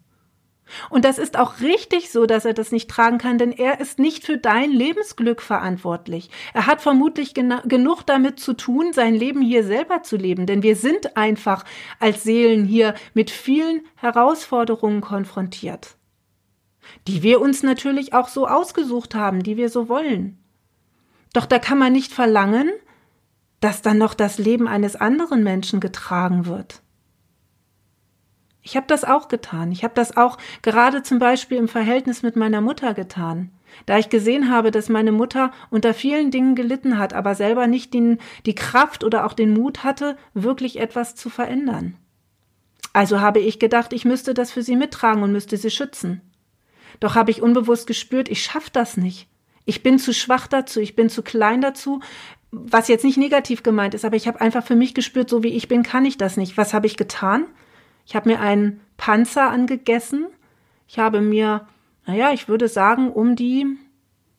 Und 0.89 1.05
das 1.05 1.17
ist 1.17 1.37
auch 1.37 1.61
richtig 1.61 2.11
so, 2.11 2.25
dass 2.25 2.45
er 2.45 2.53
das 2.53 2.71
nicht 2.71 2.89
tragen 2.89 3.17
kann, 3.17 3.37
denn 3.37 3.51
er 3.51 3.79
ist 3.79 3.97
nicht 3.99 4.23
für 4.23 4.37
dein 4.37 4.71
Lebensglück 4.71 5.41
verantwortlich. 5.41 6.29
Er 6.53 6.67
hat 6.67 6.81
vermutlich 6.81 7.33
genug 7.33 8.03
damit 8.05 8.39
zu 8.39 8.53
tun, 8.53 8.93
sein 8.93 9.15
Leben 9.15 9.41
hier 9.41 9.63
selber 9.63 10.03
zu 10.03 10.15
leben, 10.15 10.45
denn 10.45 10.61
wir 10.61 10.75
sind 10.75 11.17
einfach 11.17 11.65
als 11.99 12.23
Seelen 12.23 12.65
hier 12.65 12.93
mit 13.13 13.31
vielen 13.31 13.81
Herausforderungen 13.95 15.01
konfrontiert, 15.01 15.95
die 17.07 17.23
wir 17.23 17.41
uns 17.41 17.63
natürlich 17.63 18.13
auch 18.13 18.27
so 18.27 18.47
ausgesucht 18.47 19.15
haben, 19.15 19.41
die 19.41 19.57
wir 19.57 19.69
so 19.69 19.89
wollen. 19.89 20.38
Doch 21.33 21.45
da 21.45 21.59
kann 21.59 21.77
man 21.77 21.93
nicht 21.93 22.11
verlangen, 22.11 22.71
dass 23.59 23.81
dann 23.81 23.97
noch 23.97 24.13
das 24.13 24.37
Leben 24.37 24.67
eines 24.67 24.95
anderen 24.95 25.43
Menschen 25.43 25.79
getragen 25.79 26.45
wird. 26.45 26.81
Ich 28.61 28.75
habe 28.75 28.87
das 28.87 29.03
auch 29.03 29.27
getan. 29.27 29.71
Ich 29.71 29.83
habe 29.83 29.93
das 29.95 30.15
auch 30.15 30.37
gerade 30.61 31.01
zum 31.03 31.19
Beispiel 31.19 31.57
im 31.57 31.67
Verhältnis 31.67 32.23
mit 32.23 32.35
meiner 32.35 32.61
Mutter 32.61 32.93
getan. 32.93 33.51
Da 33.85 33.97
ich 33.97 34.09
gesehen 34.09 34.49
habe, 34.51 34.71
dass 34.71 34.89
meine 34.89 35.11
Mutter 35.11 35.51
unter 35.69 35.93
vielen 35.93 36.31
Dingen 36.31 36.55
gelitten 36.55 36.97
hat, 36.97 37.13
aber 37.13 37.35
selber 37.35 37.67
nicht 37.67 37.93
den, 37.93 38.19
die 38.45 38.55
Kraft 38.55 39.03
oder 39.03 39.25
auch 39.25 39.33
den 39.33 39.53
Mut 39.53 39.83
hatte, 39.83 40.17
wirklich 40.33 40.79
etwas 40.79 41.15
zu 41.15 41.29
verändern. 41.29 41.95
Also 42.93 43.21
habe 43.21 43.39
ich 43.39 43.59
gedacht, 43.59 43.93
ich 43.93 44.05
müsste 44.05 44.33
das 44.33 44.51
für 44.51 44.63
sie 44.63 44.75
mittragen 44.75 45.23
und 45.23 45.31
müsste 45.31 45.57
sie 45.57 45.69
schützen. 45.69 46.21
Doch 46.99 47.15
habe 47.15 47.31
ich 47.31 47.41
unbewusst 47.41 47.87
gespürt, 47.87 48.29
ich 48.29 48.43
schaffe 48.43 48.71
das 48.73 48.97
nicht. 48.97 49.29
Ich 49.69 49.83
bin 49.83 49.99
zu 49.99 50.15
schwach 50.15 50.47
dazu, 50.47 50.79
ich 50.79 50.95
bin 50.95 51.09
zu 51.09 51.21
klein 51.21 51.61
dazu, 51.61 51.99
was 52.49 52.87
jetzt 52.87 53.05
nicht 53.05 53.17
negativ 53.17 53.61
gemeint 53.61 53.93
ist, 53.93 54.03
aber 54.03 54.15
ich 54.15 54.27
habe 54.27 54.41
einfach 54.41 54.65
für 54.65 54.75
mich 54.75 54.95
gespürt, 54.95 55.29
so 55.29 55.43
wie 55.43 55.49
ich 55.49 55.67
bin, 55.67 55.83
kann 55.83 56.05
ich 56.05 56.17
das 56.17 56.37
nicht. 56.37 56.57
Was 56.57 56.73
habe 56.73 56.87
ich 56.87 56.97
getan? 56.97 57.45
Ich 58.07 58.15
habe 58.15 58.29
mir 58.29 58.39
einen 58.39 58.81
Panzer 58.97 59.51
angegessen. 59.51 60.25
Ich 60.87 60.97
habe 60.97 61.21
mir, 61.21 61.67
naja, 62.07 62.31
ich 62.33 62.47
würde 62.47 62.67
sagen, 62.67 63.11
um 63.11 63.35
die 63.35 63.67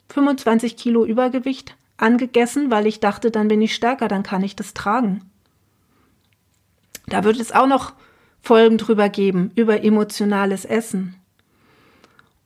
25 0.08 0.76
Kilo 0.76 1.04
Übergewicht 1.04 1.76
angegessen, 1.96 2.72
weil 2.72 2.88
ich 2.88 2.98
dachte, 2.98 3.30
dann 3.30 3.46
bin 3.46 3.62
ich 3.62 3.72
stärker, 3.72 4.08
dann 4.08 4.24
kann 4.24 4.42
ich 4.42 4.56
das 4.56 4.74
tragen. 4.74 5.30
Da 7.06 7.22
wird 7.22 7.38
es 7.38 7.52
auch 7.52 7.68
noch 7.68 7.92
Folgen 8.42 8.78
drüber 8.78 9.08
geben, 9.08 9.52
über 9.54 9.84
emotionales 9.84 10.64
Essen. 10.64 11.14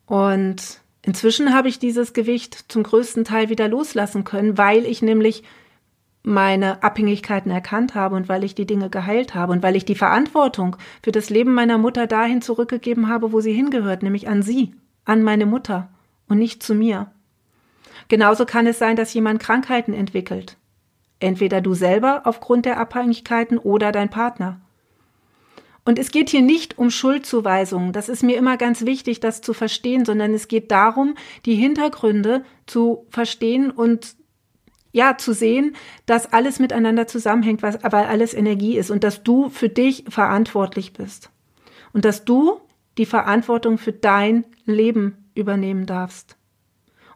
Und 0.05 0.84
inzwischen 1.05 1.55
habe 1.55 1.69
ich 1.69 1.79
dieses 1.79 2.13
Gewicht 2.13 2.67
zum 2.69 2.83
größten 2.83 3.25
Teil 3.25 3.49
wieder 3.49 3.69
loslassen 3.69 4.25
können, 4.25 4.59
weil 4.59 4.85
ich 4.85 5.03
nämlich 5.03 5.45
meine 6.25 6.83
Abhängigkeiten 6.83 7.53
erkannt 7.53 7.95
habe 7.95 8.17
und 8.17 8.29
weil 8.29 8.45
ich 8.45 8.55
die 8.55 8.67
Dinge 8.67 8.89
geheilt 8.89 9.35
habe 9.35 9.53
und 9.53 9.63
weil 9.63 9.77
ich 9.77 9.85
die 9.85 9.95
Verantwortung 9.95 10.77
für 11.03 11.13
das 11.13 11.29
Leben 11.29 11.53
meiner 11.53 11.77
Mutter 11.77 12.07
dahin 12.07 12.41
zurückgegeben 12.41 13.09
habe, 13.09 13.31
wo 13.33 13.41
sie 13.41 13.53
hingehört, 13.53 14.03
nämlich 14.03 14.27
an 14.27 14.43
sie, 14.43 14.75
an 15.05 15.23
meine 15.23 15.45
Mutter 15.45 15.91
und 16.27 16.39
nicht 16.39 16.63
zu 16.63 16.75
mir. 16.75 17.13
Genauso 18.09 18.47
kann 18.47 18.67
es 18.67 18.79
sein, 18.79 18.97
dass 18.97 19.13
jemand 19.13 19.41
Krankheiten 19.41 19.93
entwickelt. 19.93 20.57
Entweder 21.21 21.61
du 21.61 21.75
selber 21.75 22.23
aufgrund 22.25 22.65
der 22.65 22.79
Abhängigkeiten 22.79 23.59
oder 23.59 23.93
dein 23.93 24.11
Partner. 24.11 24.61
Und 25.85 25.99
es 25.99 26.11
geht 26.11 26.31
hier 26.31 26.41
nicht 26.41 26.79
um 26.79 26.91
Schuldzuweisungen, 26.91 27.93
das 27.93 28.09
ist 28.09 28.23
mir 28.23 28.39
immer 28.39 28.57
ganz 28.57 28.87
wichtig, 28.87 29.21
das 29.21 29.43
zu 29.43 29.53
verstehen, 29.53 30.05
sondern 30.05 30.33
es 30.33 30.49
geht 30.49 30.71
darum, 30.71 31.15
die 31.45 31.55
Hintergründe 31.55 32.45
zu 32.67 33.07
verstehen 33.11 33.71
und 33.71 34.17
ja, 34.93 35.19
zu 35.19 35.35
sehen, 35.35 35.75
dass 36.07 36.33
alles 36.33 36.61
miteinander 36.61 37.09
zusammenhängt, 37.09 37.63
weil 37.63 37.77
alles 37.83 38.33
Energie 38.33 38.79
ist 38.79 38.93
und 38.93 39.03
dass 39.03 39.25
du 39.25 39.49
für 39.49 39.69
dich 39.69 40.05
verantwortlich 40.09 40.93
bist. 40.93 41.31
Und 41.93 42.05
dass 42.05 42.25
du 42.25 42.61
die 42.97 43.05
Verantwortung 43.05 43.77
für 43.77 43.93
dein 43.93 44.45
Leben 44.67 45.29
übernehmen 45.35 45.87
darfst. 45.87 46.37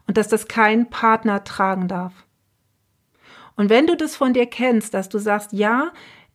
Und 0.07 0.17
dass 0.17 0.27
das 0.27 0.49
kein 0.49 0.89
Partner 0.89 1.45
tragen 1.45 1.87
darf. 1.87 2.13
Und 3.55 3.69
wenn 3.69 3.87
du 3.87 3.95
das 3.95 4.15
von 4.15 4.33
dir 4.33 4.45
kennst, 4.45 4.93
dass 4.93 5.07
du 5.07 5.17
sagst, 5.17 5.53
ja, 5.53 5.91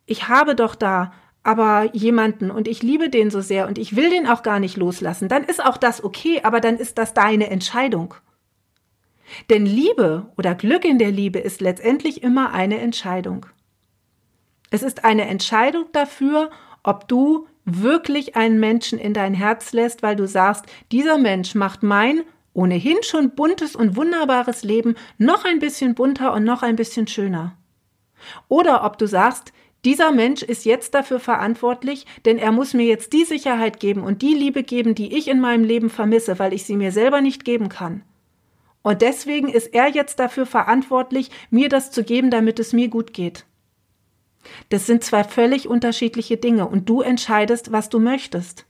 ich 0.06 0.28
habe 0.28 0.54
doch 0.54 0.74
da 0.74 1.12
aber 1.44 1.90
jemanden 1.92 2.50
und 2.50 2.66
ich 2.66 2.82
liebe 2.82 3.10
den 3.10 3.30
so 3.30 3.42
sehr 3.42 3.68
und 3.68 3.78
ich 3.78 3.94
will 3.94 4.10
den 4.10 4.26
auch 4.26 4.42
gar 4.42 4.58
nicht 4.58 4.76
loslassen, 4.76 5.28
dann 5.28 5.44
ist 5.44 5.64
auch 5.64 5.76
das 5.76 6.02
okay, 6.02 6.40
aber 6.42 6.60
dann 6.60 6.78
ist 6.78 6.98
das 6.98 7.14
deine 7.14 7.50
Entscheidung. 7.50 8.14
Denn 9.50 9.66
Liebe 9.66 10.26
oder 10.36 10.54
Glück 10.54 10.84
in 10.84 10.98
der 10.98 11.10
Liebe 11.10 11.38
ist 11.38 11.60
letztendlich 11.60 12.22
immer 12.22 12.52
eine 12.52 12.78
Entscheidung. 12.78 13.46
Es 14.70 14.82
ist 14.82 15.04
eine 15.04 15.26
Entscheidung 15.26 15.84
dafür, 15.92 16.50
ob 16.82 17.08
du 17.08 17.46
wirklich 17.64 18.36
einen 18.36 18.58
Menschen 18.58 18.98
in 18.98 19.14
dein 19.14 19.34
Herz 19.34 19.72
lässt, 19.72 20.02
weil 20.02 20.16
du 20.16 20.26
sagst, 20.26 20.64
dieser 20.92 21.18
Mensch 21.18 21.54
macht 21.54 21.82
mein 21.82 22.22
ohnehin 22.52 23.02
schon 23.02 23.34
buntes 23.34 23.74
und 23.74 23.96
wunderbares 23.96 24.62
Leben 24.62 24.94
noch 25.18 25.44
ein 25.44 25.58
bisschen 25.58 25.94
bunter 25.94 26.32
und 26.32 26.44
noch 26.44 26.62
ein 26.62 26.76
bisschen 26.76 27.06
schöner. 27.06 27.56
Oder 28.48 28.84
ob 28.84 28.96
du 28.96 29.06
sagst, 29.06 29.52
dieser 29.84 30.12
Mensch 30.12 30.42
ist 30.42 30.64
jetzt 30.64 30.94
dafür 30.94 31.20
verantwortlich, 31.20 32.06
denn 32.24 32.38
er 32.38 32.52
muss 32.52 32.74
mir 32.74 32.86
jetzt 32.86 33.12
die 33.12 33.24
Sicherheit 33.24 33.80
geben 33.80 34.02
und 34.02 34.22
die 34.22 34.34
Liebe 34.34 34.62
geben, 34.62 34.94
die 34.94 35.16
ich 35.16 35.28
in 35.28 35.40
meinem 35.40 35.64
Leben 35.64 35.90
vermisse, 35.90 36.38
weil 36.38 36.52
ich 36.52 36.64
sie 36.64 36.76
mir 36.76 36.92
selber 36.92 37.20
nicht 37.20 37.44
geben 37.44 37.68
kann. 37.68 38.02
Und 38.82 39.02
deswegen 39.02 39.48
ist 39.48 39.74
er 39.74 39.88
jetzt 39.88 40.18
dafür 40.18 40.46
verantwortlich, 40.46 41.30
mir 41.50 41.68
das 41.68 41.90
zu 41.90 42.04
geben, 42.04 42.30
damit 42.30 42.58
es 42.58 42.72
mir 42.72 42.88
gut 42.88 43.12
geht. 43.12 43.46
Das 44.68 44.86
sind 44.86 45.02
zwei 45.02 45.24
völlig 45.24 45.68
unterschiedliche 45.68 46.36
Dinge 46.36 46.68
und 46.68 46.88
du 46.88 47.00
entscheidest, 47.00 47.72
was 47.72 47.88
du 47.88 47.98
möchtest. 47.98 48.66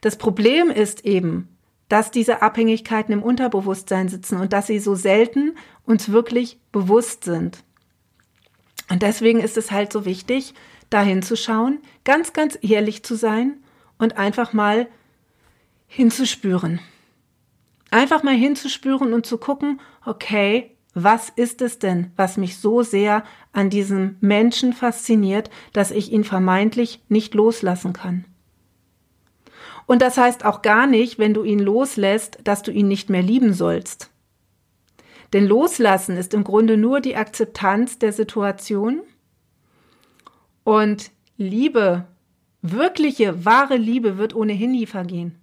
Das 0.00 0.16
Problem 0.16 0.70
ist 0.70 1.04
eben, 1.04 1.48
dass 1.88 2.10
diese 2.10 2.40
Abhängigkeiten 2.40 3.12
im 3.12 3.22
Unterbewusstsein 3.22 4.08
sitzen 4.08 4.40
und 4.40 4.52
dass 4.52 4.66
sie 4.66 4.78
so 4.78 4.94
selten 4.94 5.56
uns 5.84 6.12
wirklich 6.12 6.58
bewusst 6.72 7.24
sind. 7.24 7.64
Und 8.90 9.02
deswegen 9.02 9.40
ist 9.40 9.56
es 9.56 9.70
halt 9.70 9.92
so 9.92 10.04
wichtig, 10.04 10.52
dahin 10.90 11.22
zu 11.22 11.36
schauen, 11.36 11.78
ganz, 12.04 12.32
ganz 12.32 12.58
ehrlich 12.60 13.04
zu 13.04 13.14
sein 13.14 13.62
und 13.98 14.18
einfach 14.18 14.52
mal 14.52 14.88
hinzuspüren. 15.86 16.80
Einfach 17.90 18.22
mal 18.22 18.34
hinzuspüren 18.34 19.14
und 19.14 19.24
zu 19.24 19.38
gucken, 19.38 19.80
okay, 20.04 20.76
was 20.92 21.28
ist 21.28 21.62
es 21.62 21.78
denn, 21.78 22.10
was 22.16 22.36
mich 22.36 22.58
so 22.58 22.82
sehr 22.82 23.22
an 23.52 23.70
diesem 23.70 24.16
Menschen 24.20 24.72
fasziniert, 24.72 25.50
dass 25.72 25.92
ich 25.92 26.10
ihn 26.12 26.24
vermeintlich 26.24 27.00
nicht 27.08 27.34
loslassen 27.34 27.92
kann? 27.92 28.24
Und 29.86 30.02
das 30.02 30.18
heißt 30.18 30.44
auch 30.44 30.62
gar 30.62 30.86
nicht, 30.86 31.18
wenn 31.18 31.34
du 31.34 31.44
ihn 31.44 31.60
loslässt, 31.60 32.38
dass 32.42 32.62
du 32.62 32.72
ihn 32.72 32.88
nicht 32.88 33.08
mehr 33.08 33.22
lieben 33.22 33.52
sollst. 33.52 34.09
Denn 35.32 35.46
loslassen 35.46 36.16
ist 36.16 36.34
im 36.34 36.44
Grunde 36.44 36.76
nur 36.76 37.00
die 37.00 37.16
Akzeptanz 37.16 37.98
der 37.98 38.12
Situation 38.12 39.02
und 40.64 41.10
Liebe, 41.36 42.06
wirkliche, 42.62 43.44
wahre 43.44 43.76
Liebe 43.76 44.18
wird 44.18 44.34
ohnehin 44.34 44.72
nie 44.72 44.86
vergehen. 44.86 45.40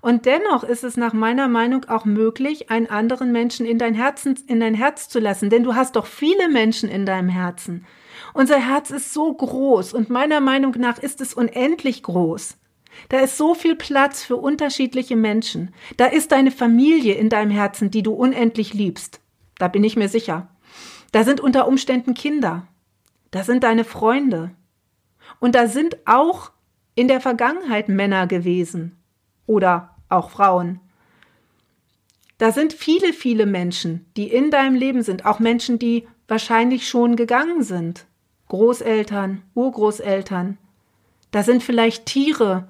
Und 0.00 0.26
dennoch 0.26 0.62
ist 0.62 0.84
es 0.84 0.96
nach 0.96 1.12
meiner 1.12 1.48
Meinung 1.48 1.84
auch 1.86 2.04
möglich, 2.04 2.70
einen 2.70 2.86
anderen 2.86 3.32
Menschen 3.32 3.66
in 3.66 3.78
dein, 3.78 3.94
Herzen, 3.94 4.38
in 4.46 4.60
dein 4.60 4.74
Herz 4.74 5.08
zu 5.08 5.18
lassen, 5.18 5.50
denn 5.50 5.64
du 5.64 5.74
hast 5.74 5.96
doch 5.96 6.06
viele 6.06 6.48
Menschen 6.48 6.88
in 6.88 7.04
deinem 7.04 7.28
Herzen. 7.28 7.84
Unser 8.32 8.58
Herz 8.58 8.90
ist 8.90 9.12
so 9.12 9.32
groß 9.32 9.92
und 9.94 10.10
meiner 10.10 10.40
Meinung 10.40 10.74
nach 10.78 10.98
ist 10.98 11.20
es 11.20 11.34
unendlich 11.34 12.02
groß. 12.04 12.56
Da 13.08 13.20
ist 13.20 13.36
so 13.36 13.54
viel 13.54 13.76
Platz 13.76 14.22
für 14.22 14.36
unterschiedliche 14.36 15.16
Menschen. 15.16 15.74
Da 15.96 16.06
ist 16.06 16.32
deine 16.32 16.50
Familie 16.50 17.14
in 17.14 17.28
deinem 17.28 17.50
Herzen, 17.50 17.90
die 17.90 18.02
du 18.02 18.12
unendlich 18.12 18.74
liebst. 18.74 19.20
Da 19.58 19.68
bin 19.68 19.84
ich 19.84 19.96
mir 19.96 20.08
sicher. 20.08 20.48
Da 21.12 21.24
sind 21.24 21.40
unter 21.40 21.66
Umständen 21.66 22.14
Kinder. 22.14 22.66
Da 23.30 23.42
sind 23.44 23.64
deine 23.64 23.84
Freunde. 23.84 24.50
Und 25.40 25.54
da 25.54 25.68
sind 25.68 25.96
auch 26.06 26.50
in 26.94 27.08
der 27.08 27.20
Vergangenheit 27.20 27.88
Männer 27.88 28.26
gewesen 28.26 28.98
oder 29.46 29.94
auch 30.08 30.30
Frauen. 30.30 30.80
Da 32.38 32.52
sind 32.52 32.72
viele, 32.72 33.12
viele 33.12 33.46
Menschen, 33.46 34.06
die 34.16 34.28
in 34.28 34.50
deinem 34.50 34.76
Leben 34.76 35.02
sind, 35.02 35.26
auch 35.26 35.40
Menschen, 35.40 35.78
die 35.78 36.06
wahrscheinlich 36.28 36.88
schon 36.88 37.16
gegangen 37.16 37.62
sind. 37.62 38.06
Großeltern, 38.48 39.42
Urgroßeltern. 39.54 40.56
Da 41.30 41.42
sind 41.42 41.62
vielleicht 41.62 42.06
Tiere, 42.06 42.68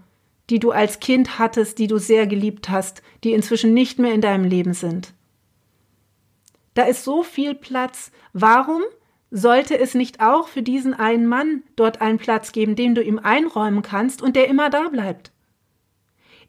die 0.50 0.58
du 0.58 0.70
als 0.70 1.00
Kind 1.00 1.38
hattest, 1.38 1.78
die 1.78 1.86
du 1.86 1.98
sehr 1.98 2.26
geliebt 2.26 2.70
hast, 2.70 3.02
die 3.24 3.32
inzwischen 3.32 3.74
nicht 3.74 3.98
mehr 3.98 4.14
in 4.14 4.20
deinem 4.20 4.44
Leben 4.44 4.74
sind. 4.74 5.12
Da 6.74 6.84
ist 6.84 7.04
so 7.04 7.22
viel 7.22 7.54
Platz. 7.54 8.12
Warum 8.32 8.82
sollte 9.30 9.78
es 9.78 9.94
nicht 9.94 10.20
auch 10.20 10.48
für 10.48 10.62
diesen 10.62 10.94
einen 10.94 11.26
Mann 11.26 11.62
dort 11.76 12.00
einen 12.00 12.18
Platz 12.18 12.52
geben, 12.52 12.76
den 12.76 12.94
du 12.94 13.02
ihm 13.02 13.18
einräumen 13.18 13.82
kannst 13.82 14.22
und 14.22 14.36
der 14.36 14.48
immer 14.48 14.70
da 14.70 14.88
bleibt? 14.88 15.32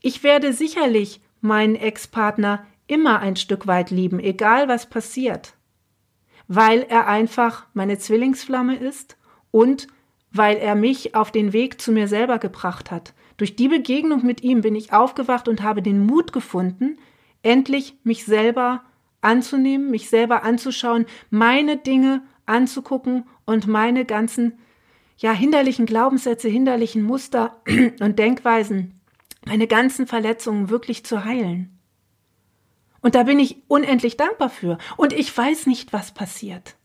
Ich 0.01 0.23
werde 0.23 0.53
sicherlich 0.53 1.21
meinen 1.41 1.75
Ex-Partner 1.75 2.65
immer 2.87 3.19
ein 3.19 3.35
Stück 3.35 3.67
weit 3.67 3.91
lieben, 3.91 4.19
egal 4.19 4.67
was 4.67 4.85
passiert, 4.85 5.55
weil 6.47 6.83
er 6.83 7.07
einfach 7.07 7.65
meine 7.73 7.97
Zwillingsflamme 7.97 8.77
ist 8.77 9.17
und 9.51 9.87
weil 10.31 10.57
er 10.57 10.75
mich 10.75 11.15
auf 11.15 11.31
den 11.31 11.53
Weg 11.53 11.81
zu 11.81 11.91
mir 11.91 12.07
selber 12.07 12.39
gebracht 12.39 12.91
hat. 12.91 13.13
Durch 13.39 13.55
die 13.55 13.69
Begegnung 13.69 14.25
mit 14.25 14.43
ihm 14.43 14.60
bin 14.60 14.75
ich 14.75 14.91
aufgewacht 14.91 15.48
und 15.48 15.63
habe 15.63 15.81
den 15.81 16.05
Mut 16.05 16.34
gefunden, 16.34 16.98
endlich 17.41 17.96
mich 18.03 18.25
selber 18.25 18.84
anzunehmen, 19.22 19.89
mich 19.89 20.10
selber 20.10 20.43
anzuschauen, 20.43 21.05
meine 21.29 21.77
Dinge 21.77 22.22
anzugucken 22.46 23.24
und 23.46 23.65
meine 23.65 24.03
ganzen 24.03 24.60
ja 25.17 25.31
hinderlichen 25.31 25.86
Glaubenssätze, 25.86 26.50
hinderlichen 26.50 27.01
Muster 27.01 27.62
und 28.01 28.19
Denkweisen, 28.19 29.00
meine 29.46 29.67
ganzen 29.67 30.05
Verletzungen 30.05 30.69
wirklich 30.69 31.05
zu 31.05 31.24
heilen. 31.24 31.79
Und 33.00 33.15
da 33.15 33.24
bin 33.24 33.39
ich 33.39 33.63
unendlich 33.69 34.17
dankbar 34.17 34.50
für. 34.50 34.77
Und 34.98 35.13
ich 35.13 35.36
weiß 35.36 35.65
nicht, 35.65 35.93
was 35.93 36.13
passiert. 36.13 36.75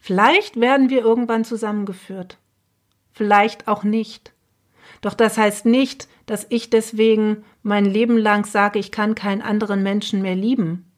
Vielleicht 0.00 0.58
werden 0.58 0.90
wir 0.90 1.02
irgendwann 1.02 1.44
zusammengeführt. 1.44 2.38
Vielleicht 3.12 3.68
auch 3.68 3.84
nicht. 3.84 4.32
Doch 5.00 5.14
das 5.14 5.38
heißt 5.38 5.66
nicht, 5.66 6.08
dass 6.26 6.46
ich 6.50 6.70
deswegen 6.70 7.44
mein 7.62 7.84
Leben 7.84 8.18
lang 8.18 8.44
sage, 8.44 8.78
ich 8.78 8.90
kann 8.90 9.14
keinen 9.14 9.42
anderen 9.42 9.82
Menschen 9.82 10.22
mehr 10.22 10.36
lieben. 10.36 10.90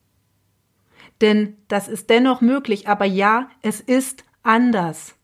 Denn 1.21 1.57
das 1.69 1.89
ist 1.89 2.09
dennoch 2.11 2.41
möglich, 2.41 2.89
aber 2.89 3.05
ja, 3.05 3.51
es 3.63 3.81
ist 3.81 4.25
anders. 4.43 5.15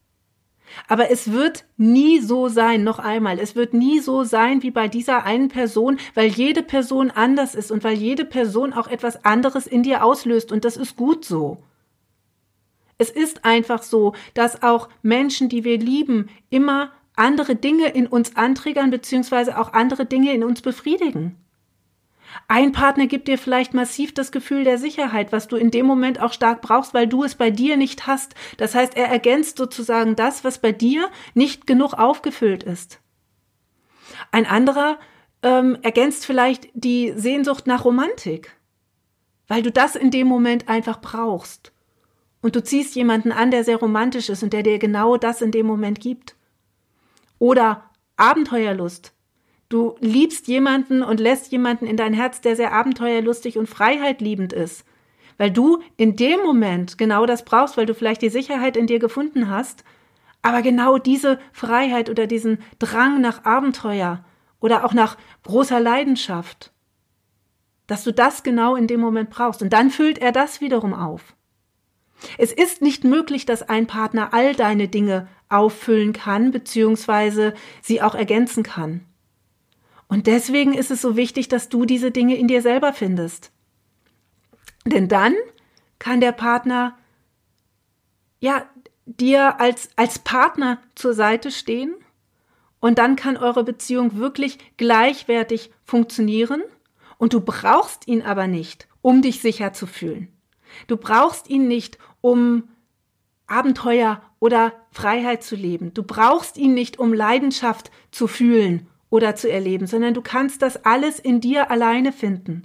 Aber 0.89 1.11
es 1.11 1.33
wird 1.33 1.65
nie 1.77 2.21
so 2.21 2.49
sein, 2.49 2.85
noch 2.85 2.99
einmal, 2.99 3.39
es 3.39 3.55
wird 3.55 3.73
nie 3.73 4.01
so 4.01 4.25
sein 4.25 4.63
wie 4.63 4.71
bei 4.71 4.89
dieser 4.89 5.25
einen 5.25 5.49
Person, 5.49 5.99
weil 6.15 6.27
jede 6.27 6.63
Person 6.63 7.11
anders 7.11 7.55
ist 7.55 7.71
und 7.71 7.85
weil 7.85 7.95
jede 7.95 8.25
Person 8.25 8.73
auch 8.73 8.89
etwas 8.89 9.25
anderes 9.25 9.67
in 9.67 9.83
dir 9.83 10.05
auslöst 10.05 10.53
und 10.53 10.65
das 10.65 10.77
ist 10.77 10.97
gut 10.97 11.25
so. 11.25 11.63
Es 12.99 13.11
ist 13.11 13.45
einfach 13.45 13.83
so, 13.83 14.15
dass 14.35 14.63
auch 14.63 14.89
Menschen, 15.03 15.49
die 15.49 15.65
wir 15.65 15.79
lieben, 15.79 16.29
immer 16.49 16.93
andere 17.17 17.57
Dinge 17.57 17.89
in 17.89 18.07
uns 18.07 18.37
anträgern, 18.37 18.91
beziehungsweise 18.91 19.59
auch 19.59 19.73
andere 19.73 20.07
Dinge 20.07 20.33
in 20.33 20.45
uns 20.45 20.63
befriedigen. 20.63 21.37
Ein 22.49 22.73
Partner 22.73 23.07
gibt 23.07 23.29
dir 23.29 23.39
vielleicht 23.39 23.75
massiv 23.75 24.15
das 24.15 24.31
Gefühl 24.31 24.65
der 24.65 24.79
Sicherheit, 24.79 25.33
was 25.33 25.49
du 25.49 25.57
in 25.57 25.71
dem 25.71 25.87
Moment 25.87 26.21
auch 26.21 26.33
stark 26.33 26.61
brauchst, 26.61 26.95
weil 26.95 27.07
du 27.07 27.25
es 27.25 27.35
bei 27.35 27.51
dir 27.51 27.77
nicht 27.77 28.07
hast. 28.07 28.35
Das 28.59 28.75
heißt, 28.75 28.97
er 28.97 29.09
ergänzt 29.09 29.57
sozusagen 29.57 30.17
das, 30.17 30.45
was 30.45 30.59
bei 30.59 30.73
dir 30.73 31.11
nicht 31.35 31.67
genug 31.67 31.95
aufgefüllt 31.95 32.63
ist. 32.63 33.01
Ein 34.31 34.47
anderer 34.47 34.99
ähm, 35.43 35.79
ergänzt 35.83 36.27
vielleicht 36.27 36.69
die 36.75 37.13
Sehnsucht 37.17 37.67
nach 37.67 37.85
Romantik, 37.85 38.57
weil 39.49 39.63
du 39.63 39.71
das 39.71 39.97
in 39.97 40.11
dem 40.11 40.27
Moment 40.27 40.69
einfach 40.69 41.01
brauchst. 41.01 41.73
Und 42.43 42.55
du 42.55 42.63
ziehst 42.63 42.95
jemanden 42.95 43.33
an, 43.33 43.51
der 43.51 43.65
sehr 43.65 43.77
romantisch 43.77 44.29
ist 44.29 44.43
und 44.43 44.53
der 44.53 44.63
dir 44.63 44.79
genau 44.79 45.17
das 45.17 45.43
in 45.43 45.51
dem 45.51 45.67
Moment 45.67 46.01
gibt. 46.01 46.36
Oder 47.39 47.91
Abenteuerlust, 48.17 49.13
Du 49.69 49.97
liebst 49.99 50.47
jemanden 50.47 51.03
und 51.03 51.19
lässt 51.19 51.51
jemanden 51.51 51.87
in 51.87 51.97
dein 51.97 52.13
Herz, 52.13 52.41
der 52.41 52.55
sehr 52.55 52.73
abenteuerlustig 52.73 53.59
und 53.59 53.69
freiheitliebend 53.69 54.53
ist. 54.53 54.85
Weil 55.39 55.51
du 55.51 55.83
in 55.97 56.17
dem 56.17 56.41
Moment 56.41 56.99
genau 56.99 57.27
das 57.27 57.45
brauchst, 57.45 57.77
weil 57.77 57.87
du 57.87 57.95
vielleicht 57.95 58.23
die 58.23 58.31
Sicherheit 58.31 58.77
in 58.77 58.87
dir 58.87 59.01
gefunden 59.01 59.51
hast, 59.51 59.85
aber 60.41 60.63
genau 60.63 60.99
diese 60.99 61.41
Freiheit 61.53 62.09
oder 62.09 62.29
diesen 62.29 62.59
Drang 62.79 63.21
nach 63.21 63.45
Abenteuer 63.45 64.25
oder 64.61 64.85
auch 64.85 64.95
nach 64.95 65.17
großer 65.43 65.81
Leidenschaft, 65.81 66.73
dass 67.89 68.05
du 68.05 68.13
das 68.13 68.45
genau 68.45 68.77
in 68.77 68.87
dem 68.87 69.01
Moment 69.01 69.31
brauchst. 69.31 69.63
Und 69.63 69.73
dann 69.73 69.91
füllt 69.91 70.19
er 70.19 70.31
das 70.31 70.61
wiederum 70.61 70.95
auf. 70.95 71.35
Es 72.39 72.53
ist 72.53 72.81
nicht 72.81 73.03
möglich, 73.03 73.47
dass 73.47 73.69
ein 73.69 73.89
Partner 73.89 74.33
all 74.33 74.55
deine 74.55 74.89
Dinge 74.89 75.27
auffüllen 75.49 76.13
kann, 76.13 76.51
beziehungsweise 76.51 77.55
sie 77.83 78.03
auch 78.03 78.15
ergänzen 78.15 78.63
kann. 78.63 79.05
Und 80.09 80.27
deswegen 80.27 80.73
ist 80.73 80.91
es 80.91 81.03
so 81.03 81.17
wichtig, 81.17 81.49
dass 81.49 81.69
du 81.69 81.85
diese 81.85 82.11
Dinge 82.11 82.37
in 82.37 82.49
dir 82.49 82.63
selber 82.63 82.93
findest. 82.93 83.51
Denn 84.85 85.09
dann 85.09 85.35
kann 85.99 86.21
der 86.21 86.33
Partner 86.33 86.97
ja 88.41 88.67
dir 89.05 89.61
als, 89.61 89.89
als 89.97 90.19
Partner 90.19 90.81
zur 90.95 91.15
Seite 91.15 91.51
stehen 91.51 91.95
und 92.81 92.99
dann 92.99 93.17
kann 93.17 93.37
eure 93.37 93.65
Beziehung 93.65 94.17
wirklich 94.17 94.59
gleichwertig 94.77 95.71
funktionieren 95.85 96.63
und 97.19 97.33
du 97.33 97.41
brauchst 97.41 98.07
ihn 98.07 98.23
aber 98.23 98.47
nicht, 98.47 98.89
um 99.03 99.23
dich 99.23 99.41
sicher 99.41 99.73
zu 99.73 99.87
fühlen. 99.87 100.29
Du 100.87 100.97
brauchst 100.97 101.49
ihn 101.49 101.69
nicht, 101.69 101.99
um 102.21 102.69
Abenteuer 103.47 104.21
oder 104.41 104.73
Freiheit 104.91 105.43
zu 105.43 105.57
leben. 105.57 105.95
Du 105.95 106.03
brauchst 106.03 106.57
ihn 106.57 106.75
nicht, 106.75 106.99
um 106.99 107.13
Leidenschaft 107.13 107.91
zu 108.11 108.27
fühlen 108.27 108.87
oder 109.11 109.35
zu 109.35 109.51
erleben, 109.51 109.87
sondern 109.87 110.15
du 110.15 110.23
kannst 110.23 110.63
das 110.63 110.85
alles 110.85 111.19
in 111.19 111.41
dir 111.41 111.71
alleine 111.71 112.13
finden. 112.13 112.65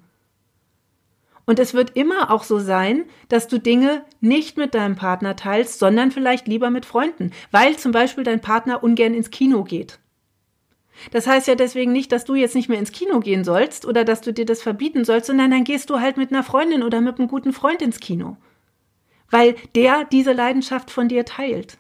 Und 1.46 1.60
es 1.60 1.74
wird 1.74 1.96
immer 1.96 2.32
auch 2.32 2.44
so 2.44 2.60
sein, 2.60 3.06
dass 3.28 3.48
du 3.48 3.60
Dinge 3.60 4.06
nicht 4.22 4.58
mit 4.58 4.74
deinem 4.74 4.96
Partner 4.96 5.36
teilst, 5.36 5.80
sondern 5.80 6.12
vielleicht 6.12 6.48
lieber 6.48 6.70
mit 6.70 6.86
Freunden, 6.86 7.32
weil 7.52 7.78
zum 7.78 7.92
Beispiel 7.92 8.24
dein 8.24 8.42
Partner 8.42 8.84
ungern 8.84 9.14
ins 9.14 9.32
Kino 9.32 9.64
geht. 9.64 10.00
Das 11.12 11.26
heißt 11.26 11.48
ja 11.48 11.56
deswegen 11.56 11.92
nicht, 11.92 12.12
dass 12.12 12.26
du 12.26 12.36
jetzt 12.36 12.54
nicht 12.54 12.70
mehr 12.70 12.78
ins 12.78 12.92
Kino 12.92 13.20
gehen 13.20 13.44
sollst 13.44 13.86
oder 13.86 14.06
dass 14.06 14.22
du 14.22 14.34
dir 14.34 14.46
das 14.46 14.62
verbieten 14.62 15.04
sollst, 15.04 15.28
sondern 15.28 15.50
dann 15.50 15.64
gehst 15.64 15.90
du 15.90 16.00
halt 16.00 16.18
mit 16.18 16.32
einer 16.32 16.44
Freundin 16.44 16.84
oder 16.84 17.02
mit 17.02 17.18
einem 17.18 17.28
guten 17.28 17.54
Freund 17.54 17.82
ins 17.82 18.00
Kino. 18.00 18.38
Weil 19.32 19.56
der 19.76 20.06
diese 20.06 20.34
Leidenschaft 20.34 20.92
von 20.92 21.08
dir 21.08 21.26
teilt. 21.26 21.78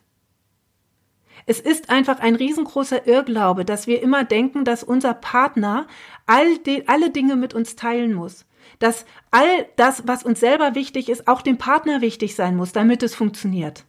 Es 1.45 1.59
ist 1.59 1.89
einfach 1.89 2.19
ein 2.19 2.35
riesengroßer 2.35 3.07
Irrglaube, 3.07 3.65
dass 3.65 3.87
wir 3.87 4.01
immer 4.01 4.23
denken, 4.23 4.63
dass 4.63 4.83
unser 4.83 5.13
Partner 5.13 5.87
all 6.25 6.57
die, 6.59 6.87
alle 6.87 7.09
Dinge 7.09 7.35
mit 7.35 7.53
uns 7.53 7.75
teilen 7.75 8.13
muss. 8.13 8.45
Dass 8.79 9.05
all 9.31 9.67
das, 9.75 10.07
was 10.07 10.23
uns 10.23 10.39
selber 10.39 10.75
wichtig 10.75 11.09
ist, 11.09 11.27
auch 11.27 11.41
dem 11.41 11.57
Partner 11.57 12.01
wichtig 12.01 12.35
sein 12.35 12.55
muss, 12.55 12.71
damit 12.71 13.03
es 13.03 13.15
funktioniert. 13.15 13.85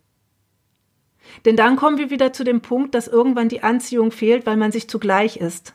Denn 1.45 1.57
dann 1.57 1.77
kommen 1.77 1.99
wir 1.99 2.11
wieder 2.11 2.33
zu 2.33 2.45
dem 2.45 2.63
Punkt, 2.63 2.95
dass 2.95 3.09
irgendwann 3.09 3.49
die 3.49 3.63
Anziehung 3.63 4.11
fehlt, 4.11 4.47
weil 4.47 4.57
man 4.57 4.73
sich 4.73 4.89
zugleich 4.89 5.37
ist. 5.37 5.75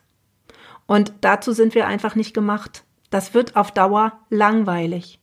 Und 0.88 1.14
dazu 1.22 1.52
sind 1.52 1.76
wir 1.76 1.88
einfach 1.88 2.16
nicht 2.16 2.34
gemacht. 2.34 2.84
Das 3.10 3.34
wird 3.34 3.56
auf 3.56 3.72
Dauer 3.72 4.20
langweilig. 4.30 5.20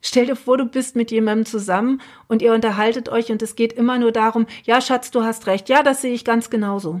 Stell 0.00 0.26
dir 0.26 0.36
vor, 0.36 0.56
du 0.58 0.66
bist 0.66 0.94
mit 0.94 1.10
jemandem 1.10 1.46
zusammen 1.46 2.00
und 2.28 2.42
ihr 2.42 2.52
unterhaltet 2.52 3.08
euch 3.08 3.32
und 3.32 3.42
es 3.42 3.56
geht 3.56 3.72
immer 3.72 3.98
nur 3.98 4.12
darum, 4.12 4.46
ja, 4.64 4.80
Schatz, 4.80 5.10
du 5.10 5.22
hast 5.22 5.46
recht, 5.46 5.68
ja, 5.68 5.82
das 5.82 6.02
sehe 6.02 6.12
ich 6.12 6.24
ganz 6.24 6.50
genauso. 6.50 7.00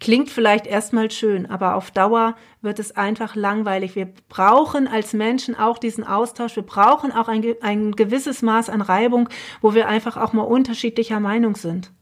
Klingt 0.00 0.30
vielleicht 0.30 0.66
erstmal 0.66 1.10
schön, 1.10 1.44
aber 1.44 1.74
auf 1.74 1.90
Dauer 1.90 2.34
wird 2.62 2.78
es 2.78 2.96
einfach 2.96 3.36
langweilig. 3.36 3.94
Wir 3.94 4.08
brauchen 4.30 4.88
als 4.88 5.12
Menschen 5.12 5.54
auch 5.54 5.76
diesen 5.76 6.04
Austausch. 6.04 6.56
Wir 6.56 6.62
brauchen 6.62 7.12
auch 7.12 7.28
ein, 7.28 7.44
ein 7.60 7.92
gewisses 7.92 8.40
Maß 8.40 8.70
an 8.70 8.80
Reibung, 8.80 9.28
wo 9.60 9.74
wir 9.74 9.88
einfach 9.88 10.16
auch 10.16 10.32
mal 10.32 10.42
unterschiedlicher 10.42 11.20
Meinung 11.20 11.54
sind. 11.54 11.92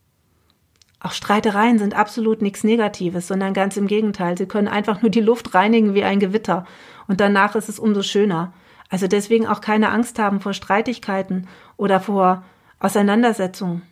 Auch 1.01 1.11
Streitereien 1.11 1.81
sind 1.81 1.95
absolut 1.95 2.41
nichts 2.41 2.63
Negatives, 2.63 3.27
sondern 3.27 3.53
ganz 3.53 3.77
im 3.77 3.89
Gegenteil. 3.89 4.39
Sie 4.39 4.47
können 4.47 4.69
einfach 4.69 5.03
nur 5.03 5.11
die 5.11 5.21
Luft 5.21 5.55
reinigen 5.55 5.95
wie 5.95 6.05
ein 6.05 6.21
Gewitter. 6.21 6.67
Und 7.09 7.21
danach 7.21 7.57
ist 7.57 7.69
es 7.69 7.81
umso 7.81 8.03
schöner. 8.03 8.53
Also 8.89 9.07
deswegen 9.07 9.47
auch 9.47 9.61
keine 9.61 9.91
Angst 9.91 10.19
haben 10.19 10.41
vor 10.41 10.55
Streitigkeiten 10.55 11.47
oder 11.77 12.01
vor 12.01 12.45
Auseinandersetzungen. 12.81 13.83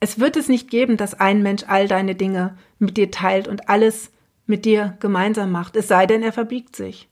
Es 0.00 0.18
wird 0.18 0.36
es 0.36 0.48
nicht 0.48 0.70
geben, 0.70 0.96
dass 0.96 1.20
ein 1.20 1.42
Mensch 1.42 1.64
all 1.66 1.86
deine 1.86 2.14
Dinge 2.14 2.56
mit 2.78 2.96
dir 2.96 3.10
teilt 3.10 3.48
und 3.48 3.68
alles 3.68 4.10
mit 4.46 4.64
dir 4.64 4.96
gemeinsam 5.00 5.52
macht, 5.52 5.76
es 5.76 5.88
sei 5.88 6.06
denn, 6.06 6.22
er 6.22 6.32
verbiegt 6.32 6.74
sich. 6.74 7.08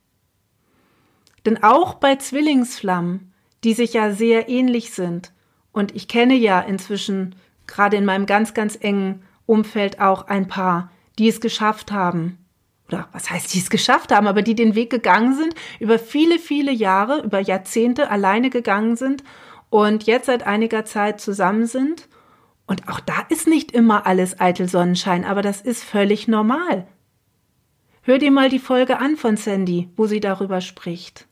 Denn 1.47 1.63
auch 1.63 1.95
bei 1.95 2.17
Zwillingsflammen, 2.17 3.33
die 3.63 3.75
sich 3.75 3.93
ja 3.93 4.13
sehr 4.13 4.49
ähnlich 4.49 4.93
sind, 4.93 5.33
und 5.71 5.95
ich 5.95 6.09
kenne 6.09 6.35
ja 6.35 6.61
inzwischen 6.61 7.37
gerade 7.67 7.97
in 7.97 8.05
meinem 8.05 8.27
ganz, 8.27 8.55
ganz 8.55 8.77
engen 8.81 9.23
Umfeld 9.47 10.01
auch 10.01 10.27
ein 10.27 10.49
paar, 10.49 10.91
die 11.19 11.29
es 11.29 11.41
geschafft 11.41 11.93
haben, 11.93 12.39
oder 12.89 13.09
was 13.13 13.31
heißt, 13.31 13.53
die 13.53 13.59
es 13.59 13.71
geschafft 13.71 14.13
haben, 14.13 14.27
aber 14.27 14.43
die 14.43 14.55
den 14.55 14.75
Weg 14.75 14.91
gegangen 14.91 15.35
sind, 15.35 15.55
über 15.79 15.99
viele, 15.99 16.39
viele 16.39 16.73
Jahre, 16.73 17.21
über 17.23 17.41
Jahrzehnte 17.41 18.11
alleine 18.11 18.51
gegangen 18.51 18.97
sind 18.97 19.23
und 19.71 20.05
jetzt 20.05 20.27
seit 20.27 20.47
einiger 20.47 20.85
Zeit 20.85 21.21
zusammen 21.21 21.67
sind. 21.67 22.09
Und 22.67 22.89
auch 22.89 23.01
da 23.01 23.27
ist 23.29 23.47
nicht 23.47 23.73
immer 23.73 24.07
alles 24.07 24.41
eitel 24.41 24.69
Sonnenschein, 24.69 25.25
aber 25.25 25.43
das 25.43 25.61
ist 25.61 25.85
völlig 25.85 26.29
normal. 26.29 26.87
Hör 28.03 28.19
dir 28.19 28.31
mal 28.31 28.49
die 28.49 28.59
Folge 28.59 28.99
an 28.99 29.17
von 29.17 29.37
Sandy, 29.37 29.91
wo 29.97 30.07
sie 30.07 30.21
darüber 30.21 30.61
spricht. 30.61 31.27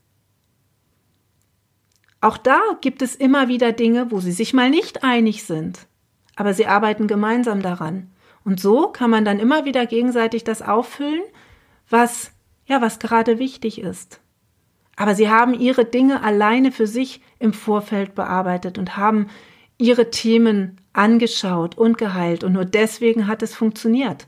Auch 2.20 2.36
da 2.36 2.60
gibt 2.80 3.02
es 3.02 3.14
immer 3.14 3.48
wieder 3.48 3.72
Dinge, 3.72 4.10
wo 4.10 4.20
sie 4.20 4.32
sich 4.32 4.52
mal 4.52 4.68
nicht 4.68 5.04
einig 5.04 5.44
sind, 5.44 5.86
aber 6.34 6.54
sie 6.54 6.66
arbeiten 6.66 7.06
gemeinsam 7.06 7.62
daran. 7.62 8.10
Und 8.44 8.60
so 8.60 8.88
kann 8.88 9.10
man 9.10 9.24
dann 9.24 9.38
immer 9.38 9.64
wieder 9.64 9.86
gegenseitig 9.86 10.44
das 10.44 10.62
auffüllen 10.62 11.22
was, 11.88 12.32
ja, 12.66 12.80
was 12.80 12.98
gerade 12.98 13.38
wichtig 13.38 13.80
ist. 13.80 14.20
Aber 14.96 15.14
sie 15.14 15.28
haben 15.28 15.54
ihre 15.54 15.84
Dinge 15.84 16.22
alleine 16.22 16.72
für 16.72 16.86
sich 16.86 17.20
im 17.38 17.52
Vorfeld 17.52 18.14
bearbeitet 18.14 18.78
und 18.78 18.96
haben 18.96 19.28
ihre 19.78 20.10
Themen 20.10 20.80
angeschaut 20.94 21.76
und 21.76 21.98
geheilt 21.98 22.42
und 22.42 22.54
nur 22.54 22.64
deswegen 22.64 23.26
hat 23.26 23.42
es 23.42 23.54
funktioniert. 23.54 24.26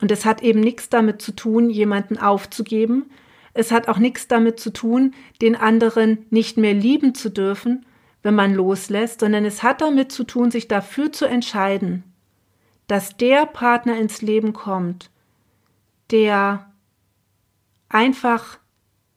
Und 0.00 0.12
es 0.12 0.24
hat 0.24 0.42
eben 0.42 0.60
nichts 0.60 0.90
damit 0.90 1.22
zu 1.22 1.34
tun, 1.34 1.70
jemanden 1.70 2.18
aufzugeben. 2.18 3.10
Es 3.54 3.72
hat 3.72 3.88
auch 3.88 3.98
nichts 3.98 4.28
damit 4.28 4.60
zu 4.60 4.70
tun, 4.70 5.14
den 5.40 5.56
anderen 5.56 6.26
nicht 6.30 6.56
mehr 6.56 6.74
lieben 6.74 7.14
zu 7.14 7.30
dürfen, 7.30 7.86
wenn 8.22 8.34
man 8.34 8.54
loslässt, 8.54 9.20
sondern 9.20 9.44
es 9.44 9.62
hat 9.62 9.80
damit 9.80 10.12
zu 10.12 10.24
tun, 10.24 10.50
sich 10.50 10.68
dafür 10.68 11.10
zu 11.10 11.24
entscheiden, 11.24 12.04
dass 12.86 13.16
der 13.16 13.46
Partner 13.46 13.98
ins 13.98 14.22
Leben 14.22 14.52
kommt, 14.52 15.10
der 16.10 16.72
einfach 17.88 18.58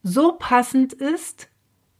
so 0.03 0.33
passend 0.33 0.93
ist, 0.93 1.49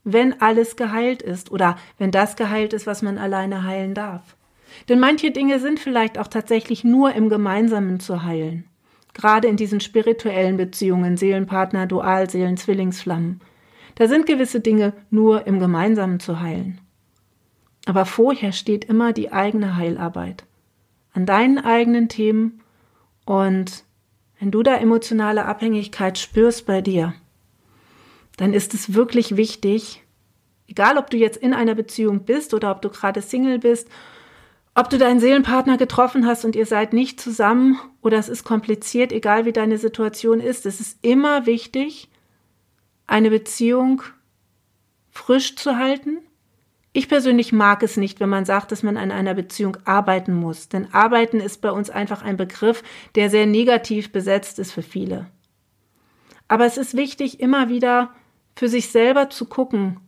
wenn 0.04 0.40
alles 0.40 0.76
geheilt 0.76 1.22
ist 1.22 1.52
oder 1.52 1.76
wenn 1.98 2.10
das 2.10 2.36
geheilt 2.36 2.72
ist, 2.72 2.86
was 2.86 3.02
man 3.02 3.18
alleine 3.18 3.64
heilen 3.64 3.94
darf. 3.94 4.36
Denn 4.88 4.98
manche 4.98 5.30
Dinge 5.30 5.60
sind 5.60 5.78
vielleicht 5.78 6.18
auch 6.18 6.26
tatsächlich 6.28 6.82
nur 6.82 7.12
im 7.12 7.28
Gemeinsamen 7.28 8.00
zu 8.00 8.24
heilen. 8.24 8.64
Gerade 9.14 9.48
in 9.48 9.56
diesen 9.56 9.80
spirituellen 9.80 10.56
Beziehungen, 10.56 11.16
Seelenpartner, 11.16 11.86
Dualseelen, 11.86 12.56
Zwillingsflammen. 12.56 13.40
Da 13.94 14.08
sind 14.08 14.26
gewisse 14.26 14.60
Dinge 14.60 14.94
nur 15.10 15.46
im 15.46 15.60
Gemeinsamen 15.60 16.18
zu 16.18 16.40
heilen. 16.40 16.80
Aber 17.84 18.06
vorher 18.06 18.52
steht 18.52 18.86
immer 18.86 19.12
die 19.12 19.32
eigene 19.32 19.76
Heilarbeit. 19.76 20.44
An 21.12 21.26
deinen 21.26 21.58
eigenen 21.58 22.08
Themen 22.08 22.62
und 23.26 23.84
wenn 24.42 24.50
du 24.50 24.64
da 24.64 24.74
emotionale 24.74 25.44
Abhängigkeit 25.44 26.18
spürst 26.18 26.66
bei 26.66 26.80
dir, 26.80 27.14
dann 28.38 28.52
ist 28.52 28.74
es 28.74 28.92
wirklich 28.92 29.36
wichtig, 29.36 30.02
egal 30.66 30.98
ob 30.98 31.10
du 31.10 31.16
jetzt 31.16 31.36
in 31.36 31.54
einer 31.54 31.76
Beziehung 31.76 32.24
bist 32.24 32.52
oder 32.52 32.72
ob 32.72 32.82
du 32.82 32.88
gerade 32.88 33.22
Single 33.22 33.60
bist, 33.60 33.86
ob 34.74 34.90
du 34.90 34.98
deinen 34.98 35.20
Seelenpartner 35.20 35.78
getroffen 35.78 36.26
hast 36.26 36.44
und 36.44 36.56
ihr 36.56 36.66
seid 36.66 36.92
nicht 36.92 37.20
zusammen 37.20 37.78
oder 38.02 38.18
es 38.18 38.28
ist 38.28 38.42
kompliziert, 38.42 39.12
egal 39.12 39.44
wie 39.44 39.52
deine 39.52 39.78
Situation 39.78 40.40
ist, 40.40 40.66
es 40.66 40.80
ist 40.80 40.98
immer 41.02 41.46
wichtig, 41.46 42.10
eine 43.06 43.30
Beziehung 43.30 44.02
frisch 45.12 45.54
zu 45.54 45.76
halten. 45.76 46.18
Ich 46.94 47.08
persönlich 47.08 47.52
mag 47.52 47.82
es 47.82 47.96
nicht, 47.96 48.20
wenn 48.20 48.28
man 48.28 48.44
sagt, 48.44 48.70
dass 48.70 48.82
man 48.82 48.98
an 48.98 49.10
einer 49.10 49.32
Beziehung 49.32 49.78
arbeiten 49.84 50.34
muss, 50.34 50.68
denn 50.68 50.92
arbeiten 50.92 51.40
ist 51.40 51.62
bei 51.62 51.70
uns 51.70 51.88
einfach 51.88 52.22
ein 52.22 52.36
Begriff, 52.36 52.82
der 53.14 53.30
sehr 53.30 53.46
negativ 53.46 54.12
besetzt 54.12 54.58
ist 54.58 54.72
für 54.72 54.82
viele. 54.82 55.26
Aber 56.48 56.66
es 56.66 56.76
ist 56.76 56.94
wichtig, 56.94 57.40
immer 57.40 57.70
wieder 57.70 58.10
für 58.54 58.68
sich 58.68 58.90
selber 58.90 59.30
zu 59.30 59.46
gucken, 59.46 60.00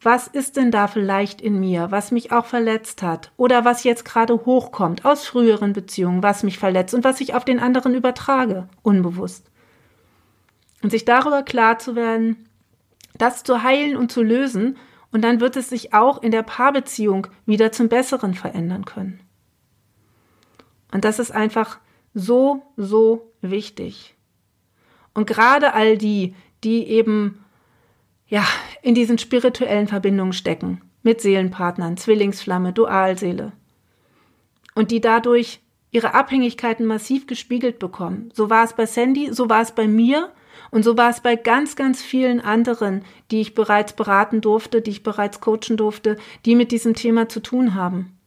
was 0.00 0.26
ist 0.26 0.56
denn 0.56 0.72
da 0.72 0.88
vielleicht 0.88 1.40
in 1.40 1.60
mir, 1.60 1.92
was 1.92 2.10
mich 2.10 2.32
auch 2.32 2.46
verletzt 2.46 3.02
hat 3.02 3.30
oder 3.36 3.64
was 3.64 3.84
jetzt 3.84 4.04
gerade 4.04 4.34
hochkommt 4.44 5.04
aus 5.04 5.24
früheren 5.24 5.72
Beziehungen, 5.72 6.24
was 6.24 6.42
mich 6.42 6.58
verletzt 6.58 6.92
und 6.92 7.04
was 7.04 7.20
ich 7.20 7.34
auf 7.34 7.44
den 7.44 7.60
anderen 7.60 7.94
übertrage, 7.94 8.68
unbewusst. 8.82 9.48
Und 10.82 10.90
sich 10.90 11.04
darüber 11.04 11.44
klar 11.44 11.78
zu 11.78 11.94
werden, 11.94 12.48
das 13.16 13.44
zu 13.44 13.62
heilen 13.62 13.96
und 13.96 14.10
zu 14.10 14.24
lösen, 14.24 14.76
und 15.12 15.22
dann 15.22 15.40
wird 15.40 15.56
es 15.56 15.68
sich 15.68 15.94
auch 15.94 16.22
in 16.22 16.32
der 16.32 16.42
Paarbeziehung 16.42 17.28
wieder 17.46 17.70
zum 17.70 17.88
Besseren 17.88 18.34
verändern 18.34 18.84
können. 18.84 19.20
Und 20.90 21.04
das 21.04 21.18
ist 21.18 21.30
einfach 21.30 21.78
so, 22.14 22.62
so 22.76 23.32
wichtig. 23.40 24.14
Und 25.14 25.26
gerade 25.26 25.74
all 25.74 25.96
die, 25.98 26.34
die 26.64 26.86
eben 26.86 27.44
ja 28.26 28.44
in 28.82 28.94
diesen 28.94 29.18
spirituellen 29.18 29.88
Verbindungen 29.88 30.32
stecken 30.32 30.80
mit 31.02 31.20
Seelenpartnern, 31.20 31.96
Zwillingsflamme, 31.96 32.72
Dualseele 32.72 33.52
und 34.74 34.90
die 34.90 35.00
dadurch 35.00 35.60
ihre 35.90 36.14
Abhängigkeiten 36.14 36.86
massiv 36.86 37.26
gespiegelt 37.26 37.78
bekommen. 37.78 38.30
So 38.32 38.48
war 38.48 38.64
es 38.64 38.72
bei 38.72 38.86
Sandy, 38.86 39.32
so 39.32 39.50
war 39.50 39.60
es 39.60 39.72
bei 39.72 39.86
mir 39.86 40.32
und 40.70 40.84
so 40.84 40.96
war 40.96 41.10
es 41.10 41.20
bei 41.20 41.36
ganz, 41.36 41.76
ganz 41.76 42.02
vielen 42.02 42.40
anderen, 42.40 43.04
die 43.30 43.40
ich 43.40 43.54
bereits 43.54 43.94
beraten 43.94 44.40
durfte, 44.40 44.80
die 44.80 44.90
ich 44.90 45.02
bereits 45.02 45.40
coachen 45.40 45.76
durfte, 45.76 46.16
die 46.44 46.54
mit 46.54 46.72
diesem 46.72 46.94
Thema 46.94 47.28
zu 47.28 47.40
tun 47.40 47.74
haben. 47.74 48.18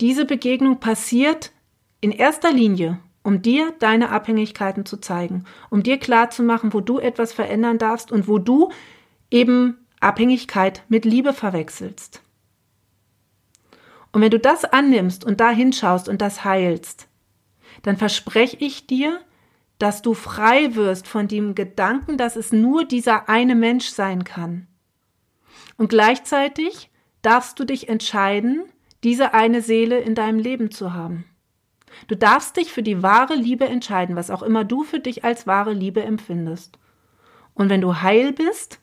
Diese 0.00 0.24
Begegnung 0.24 0.80
passiert 0.80 1.52
in 2.00 2.12
erster 2.12 2.52
Linie 2.52 2.98
um 3.26 3.42
dir 3.42 3.74
deine 3.80 4.10
Abhängigkeiten 4.10 4.86
zu 4.86 4.98
zeigen, 4.98 5.46
um 5.68 5.82
dir 5.82 5.98
klar 5.98 6.30
zu 6.30 6.44
machen, 6.44 6.72
wo 6.72 6.80
du 6.80 7.00
etwas 7.00 7.32
verändern 7.32 7.76
darfst 7.76 8.12
und 8.12 8.28
wo 8.28 8.38
du 8.38 8.70
eben 9.32 9.84
Abhängigkeit 9.98 10.84
mit 10.88 11.04
Liebe 11.04 11.32
verwechselst. 11.32 12.22
Und 14.12 14.20
wenn 14.20 14.30
du 14.30 14.38
das 14.38 14.64
annimmst 14.64 15.24
und 15.24 15.40
da 15.40 15.50
hinschaust 15.50 16.08
und 16.08 16.22
das 16.22 16.44
heilst, 16.44 17.08
dann 17.82 17.96
verspreche 17.96 18.58
ich 18.60 18.86
dir, 18.86 19.18
dass 19.78 20.02
du 20.02 20.14
frei 20.14 20.74
wirst 20.74 21.06
von 21.06 21.28
dem 21.28 21.54
Gedanken, 21.54 22.16
dass 22.16 22.36
es 22.36 22.52
nur 22.52 22.84
dieser 22.84 23.28
eine 23.28 23.54
Mensch 23.54 23.88
sein 23.88 24.24
kann. 24.24 24.66
Und 25.76 25.88
gleichzeitig 25.88 26.90
darfst 27.22 27.58
du 27.60 27.64
dich 27.64 27.88
entscheiden, 27.88 28.64
diese 29.04 29.34
eine 29.34 29.60
Seele 29.60 29.98
in 29.98 30.14
deinem 30.14 30.38
Leben 30.38 30.70
zu 30.70 30.94
haben. 30.94 31.24
Du 32.08 32.16
darfst 32.16 32.56
dich 32.56 32.72
für 32.72 32.82
die 32.82 33.02
wahre 33.02 33.34
Liebe 33.34 33.66
entscheiden, 33.66 34.16
was 34.16 34.30
auch 34.30 34.42
immer 34.42 34.64
du 34.64 34.82
für 34.82 35.00
dich 35.00 35.24
als 35.24 35.46
wahre 35.46 35.72
Liebe 35.72 36.02
empfindest. 36.02 36.78
Und 37.54 37.70
wenn 37.70 37.80
du 37.80 38.00
heil 38.02 38.32
bist 38.32 38.80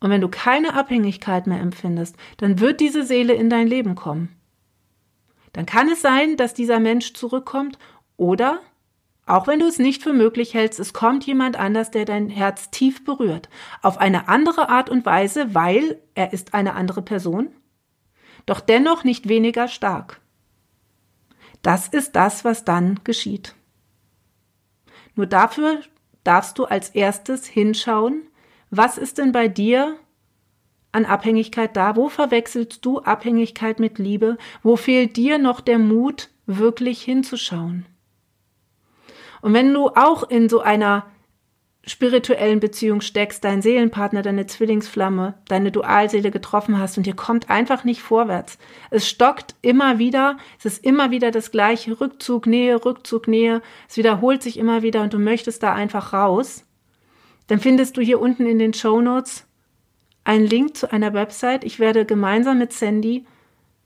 und 0.00 0.10
wenn 0.10 0.20
du 0.20 0.28
keine 0.28 0.74
Abhängigkeit 0.74 1.46
mehr 1.46 1.60
empfindest, 1.60 2.16
dann 2.38 2.58
wird 2.58 2.80
diese 2.80 3.04
Seele 3.04 3.34
in 3.34 3.50
dein 3.50 3.68
Leben 3.68 3.94
kommen. 3.94 4.34
Dann 5.52 5.66
kann 5.66 5.88
es 5.88 6.00
sein, 6.00 6.36
dass 6.36 6.54
dieser 6.54 6.80
Mensch 6.80 7.12
zurückkommt 7.12 7.78
oder, 8.16 8.60
auch 9.26 9.46
wenn 9.46 9.60
du 9.60 9.66
es 9.66 9.78
nicht 9.78 10.02
für 10.02 10.12
möglich 10.12 10.54
hältst, 10.54 10.80
es 10.80 10.92
kommt 10.92 11.24
jemand 11.26 11.56
anders, 11.56 11.90
der 11.90 12.04
dein 12.04 12.28
Herz 12.28 12.70
tief 12.70 13.04
berührt, 13.04 13.48
auf 13.82 13.98
eine 13.98 14.28
andere 14.28 14.68
Art 14.68 14.90
und 14.90 15.06
Weise, 15.06 15.54
weil 15.54 16.00
er 16.14 16.32
ist 16.32 16.54
eine 16.54 16.74
andere 16.74 17.02
Person, 17.02 17.48
doch 18.46 18.60
dennoch 18.60 19.04
nicht 19.04 19.28
weniger 19.28 19.68
stark. 19.68 20.20
Das 21.62 21.88
ist 21.88 22.16
das, 22.16 22.44
was 22.44 22.64
dann 22.64 23.00
geschieht. 23.04 23.54
Nur 25.14 25.26
dafür 25.26 25.80
darfst 26.24 26.58
du 26.58 26.64
als 26.64 26.90
erstes 26.90 27.46
hinschauen, 27.46 28.22
was 28.70 28.98
ist 28.98 29.18
denn 29.18 29.32
bei 29.32 29.48
dir 29.48 29.98
an 30.92 31.04
Abhängigkeit 31.04 31.76
da? 31.76 31.96
Wo 31.96 32.08
verwechselst 32.08 32.84
du 32.84 33.00
Abhängigkeit 33.00 33.80
mit 33.80 33.98
Liebe? 33.98 34.38
Wo 34.62 34.76
fehlt 34.76 35.16
dir 35.16 35.38
noch 35.38 35.60
der 35.60 35.78
Mut, 35.78 36.30
wirklich 36.46 37.02
hinzuschauen? 37.02 37.86
Und 39.42 39.54
wenn 39.54 39.72
du 39.72 39.88
auch 39.88 40.28
in 40.28 40.48
so 40.48 40.60
einer 40.60 41.06
spirituellen 41.86 42.60
Beziehung 42.60 43.00
steckst, 43.00 43.42
deinen 43.42 43.62
Seelenpartner, 43.62 44.22
deine 44.22 44.46
Zwillingsflamme, 44.46 45.34
deine 45.48 45.72
Dualseele 45.72 46.30
getroffen 46.30 46.78
hast 46.78 46.98
und 46.98 47.06
ihr 47.06 47.16
kommt 47.16 47.48
einfach 47.48 47.84
nicht 47.84 48.02
vorwärts. 48.02 48.58
Es 48.90 49.08
stockt 49.08 49.54
immer 49.62 49.98
wieder, 49.98 50.36
es 50.58 50.66
ist 50.66 50.84
immer 50.84 51.10
wieder 51.10 51.30
das 51.30 51.50
gleiche 51.50 51.98
Rückzug, 51.98 52.46
Nähe, 52.46 52.84
Rückzug, 52.84 53.28
Nähe. 53.28 53.62
Es 53.88 53.96
wiederholt 53.96 54.42
sich 54.42 54.58
immer 54.58 54.82
wieder 54.82 55.02
und 55.02 55.14
du 55.14 55.18
möchtest 55.18 55.62
da 55.62 55.72
einfach 55.72 56.12
raus. 56.12 56.66
Dann 57.46 57.60
findest 57.60 57.96
du 57.96 58.02
hier 58.02 58.20
unten 58.20 58.46
in 58.46 58.58
den 58.58 58.74
Show 58.74 59.00
Notes 59.00 59.46
einen 60.22 60.46
Link 60.46 60.76
zu 60.76 60.92
einer 60.92 61.14
Website. 61.14 61.64
Ich 61.64 61.78
werde 61.80 62.04
gemeinsam 62.04 62.58
mit 62.58 62.72
Sandy 62.72 63.24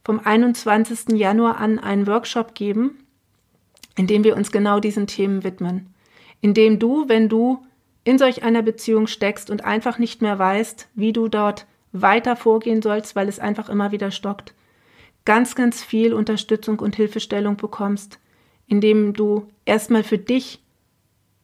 vom 0.04 0.20
21. 0.22 1.16
Januar 1.16 1.58
an 1.58 1.78
einen 1.78 2.06
Workshop 2.06 2.54
geben, 2.54 3.03
in 3.96 4.07
dem 4.07 4.24
wir 4.24 4.37
uns 4.37 4.52
genau 4.52 4.80
diesen 4.80 5.07
Themen 5.07 5.44
widmen. 5.44 5.94
In 6.40 6.54
dem 6.54 6.78
du, 6.78 7.09
wenn 7.09 7.28
du 7.28 7.64
in 8.04 8.18
solch 8.18 8.42
einer 8.42 8.62
Beziehung 8.62 9.07
steckst 9.07 9.50
und 9.50 9.64
einfach 9.64 9.98
nicht 9.98 10.20
mehr 10.20 10.38
weißt, 10.38 10.88
wie 10.94 11.12
du 11.12 11.28
dort 11.28 11.66
weiter 11.92 12.37
vorgehen 12.37 12.83
sollst, 12.83 13.16
weil 13.16 13.28
es 13.28 13.38
einfach 13.38 13.68
immer 13.68 13.92
wieder 13.92 14.11
stockt, 14.11 14.54
ganz, 15.24 15.54
ganz 15.54 15.83
viel 15.83 16.12
Unterstützung 16.12 16.80
und 16.80 16.96
Hilfestellung 16.96 17.57
bekommst, 17.57 18.18
indem 18.66 19.14
du 19.14 19.48
erstmal 19.64 20.02
für 20.02 20.18
dich 20.18 20.61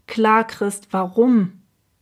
klar 0.06 0.46
kriegst, 0.46 0.88
warum 0.90 1.52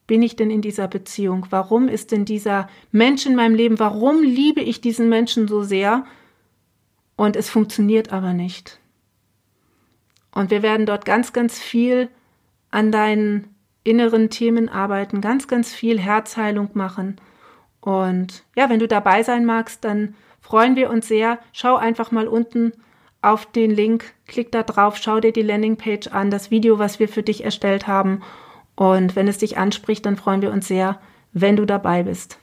bin 0.06 0.22
ich 0.22 0.34
denn 0.34 0.50
in 0.50 0.62
dieser 0.62 0.88
Beziehung? 0.88 1.46
Warum 1.50 1.86
ist 1.86 2.12
denn 2.12 2.24
dieser 2.24 2.68
Mensch 2.90 3.26
in 3.26 3.36
meinem 3.36 3.54
Leben? 3.54 3.78
Warum 3.78 4.22
liebe 4.22 4.62
ich 4.62 4.80
diesen 4.80 5.08
Menschen 5.08 5.46
so 5.46 5.62
sehr? 5.62 6.04
Und 7.14 7.36
es 7.36 7.50
funktioniert 7.50 8.10
aber 8.10 8.32
nicht. 8.32 8.80
Und 10.38 10.52
wir 10.52 10.62
werden 10.62 10.86
dort 10.86 11.04
ganz, 11.04 11.32
ganz 11.32 11.58
viel 11.58 12.08
an 12.70 12.92
deinen 12.92 13.56
inneren 13.82 14.30
Themen 14.30 14.68
arbeiten, 14.68 15.20
ganz, 15.20 15.48
ganz 15.48 15.74
viel 15.74 15.98
Herzheilung 15.98 16.70
machen. 16.74 17.20
Und 17.80 18.44
ja, 18.54 18.70
wenn 18.70 18.78
du 18.78 18.86
dabei 18.86 19.24
sein 19.24 19.44
magst, 19.44 19.82
dann 19.82 20.14
freuen 20.40 20.76
wir 20.76 20.90
uns 20.90 21.08
sehr. 21.08 21.40
Schau 21.52 21.74
einfach 21.74 22.12
mal 22.12 22.28
unten 22.28 22.72
auf 23.20 23.46
den 23.46 23.72
Link, 23.72 24.14
klick 24.28 24.52
da 24.52 24.62
drauf, 24.62 24.96
schau 24.96 25.18
dir 25.18 25.32
die 25.32 25.42
Landingpage 25.42 26.06
an, 26.12 26.30
das 26.30 26.52
Video, 26.52 26.78
was 26.78 27.00
wir 27.00 27.08
für 27.08 27.24
dich 27.24 27.42
erstellt 27.42 27.88
haben. 27.88 28.22
Und 28.76 29.16
wenn 29.16 29.26
es 29.26 29.38
dich 29.38 29.58
anspricht, 29.58 30.06
dann 30.06 30.16
freuen 30.16 30.40
wir 30.40 30.52
uns 30.52 30.68
sehr, 30.68 31.00
wenn 31.32 31.56
du 31.56 31.64
dabei 31.64 32.04
bist. 32.04 32.38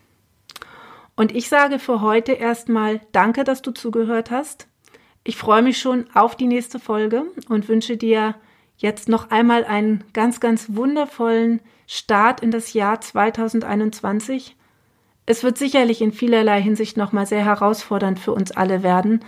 Und 1.16 1.34
ich 1.34 1.48
sage 1.48 1.80
für 1.80 2.02
heute 2.02 2.34
erstmal 2.34 3.00
Danke, 3.14 3.46
dass 3.46 3.62
du 3.62 3.72
zugehört 3.72 4.32
hast. 4.32 4.68
Ich 5.28 5.38
freue 5.38 5.64
mich 5.64 5.80
schon 5.80 6.06
auf 6.14 6.36
die 6.36 6.46
nächste 6.46 6.80
Folge 6.80 7.24
und 7.50 7.68
wünsche 7.68 7.98
dir 7.98 8.36
jetzt 8.78 9.10
noch 9.10 9.32
einmal 9.32 9.66
einen 9.66 10.04
ganz, 10.14 10.40
ganz 10.40 10.68
wundervollen 10.76 11.62
Start 11.88 12.42
in 12.42 12.52
das 12.52 12.74
Jahr 12.74 13.02
2021. 13.02 14.56
Es 15.26 15.44
wird 15.44 15.58
sicherlich 15.58 16.04
in 16.04 16.12
vielerlei 16.12 16.62
Hinsicht 16.62 16.96
nochmal 16.96 17.26
sehr 17.26 17.44
herausfordernd 17.44 18.20
für 18.20 18.34
uns 18.34 18.52
alle 18.52 18.84
werden. 18.84 19.26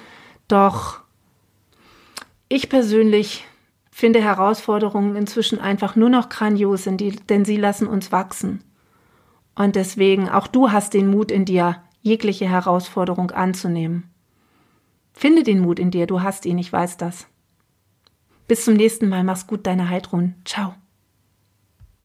Doch 0.47 0.99
ich 2.47 2.69
persönlich 2.69 3.45
finde 3.89 4.21
Herausforderungen 4.21 5.15
inzwischen 5.15 5.59
einfach 5.59 5.95
nur 5.95 6.11
noch 6.11 6.29
grandios, 6.29 6.83
denn 6.83 7.43
sie 7.43 7.57
lassen 7.57 7.87
uns 7.87 8.11
wachsen. 8.11 8.63
Und 9.55 9.75
deswegen, 9.75 10.29
auch 10.29 10.45
du 10.45 10.71
hast 10.71 10.93
den 10.93 11.09
Mut 11.09 11.31
in 11.31 11.45
dir, 11.45 11.81
jegliche 12.03 12.47
Herausforderung 12.47 13.31
anzunehmen. 13.31 14.13
Finde 15.17 15.41
den 15.41 15.61
Mut 15.61 15.79
in 15.79 15.89
dir, 15.89 16.05
du 16.05 16.21
hast 16.21 16.45
ihn, 16.45 16.59
ich 16.59 16.71
weiß 16.71 16.97
das. 16.97 17.25
Bis 18.47 18.65
zum 18.65 18.75
nächsten 18.75 19.09
Mal, 19.09 19.23
mach's 19.23 19.47
gut, 19.47 19.65
deine 19.65 19.89
Heidrun. 19.89 20.35
Ciao. 20.45 20.75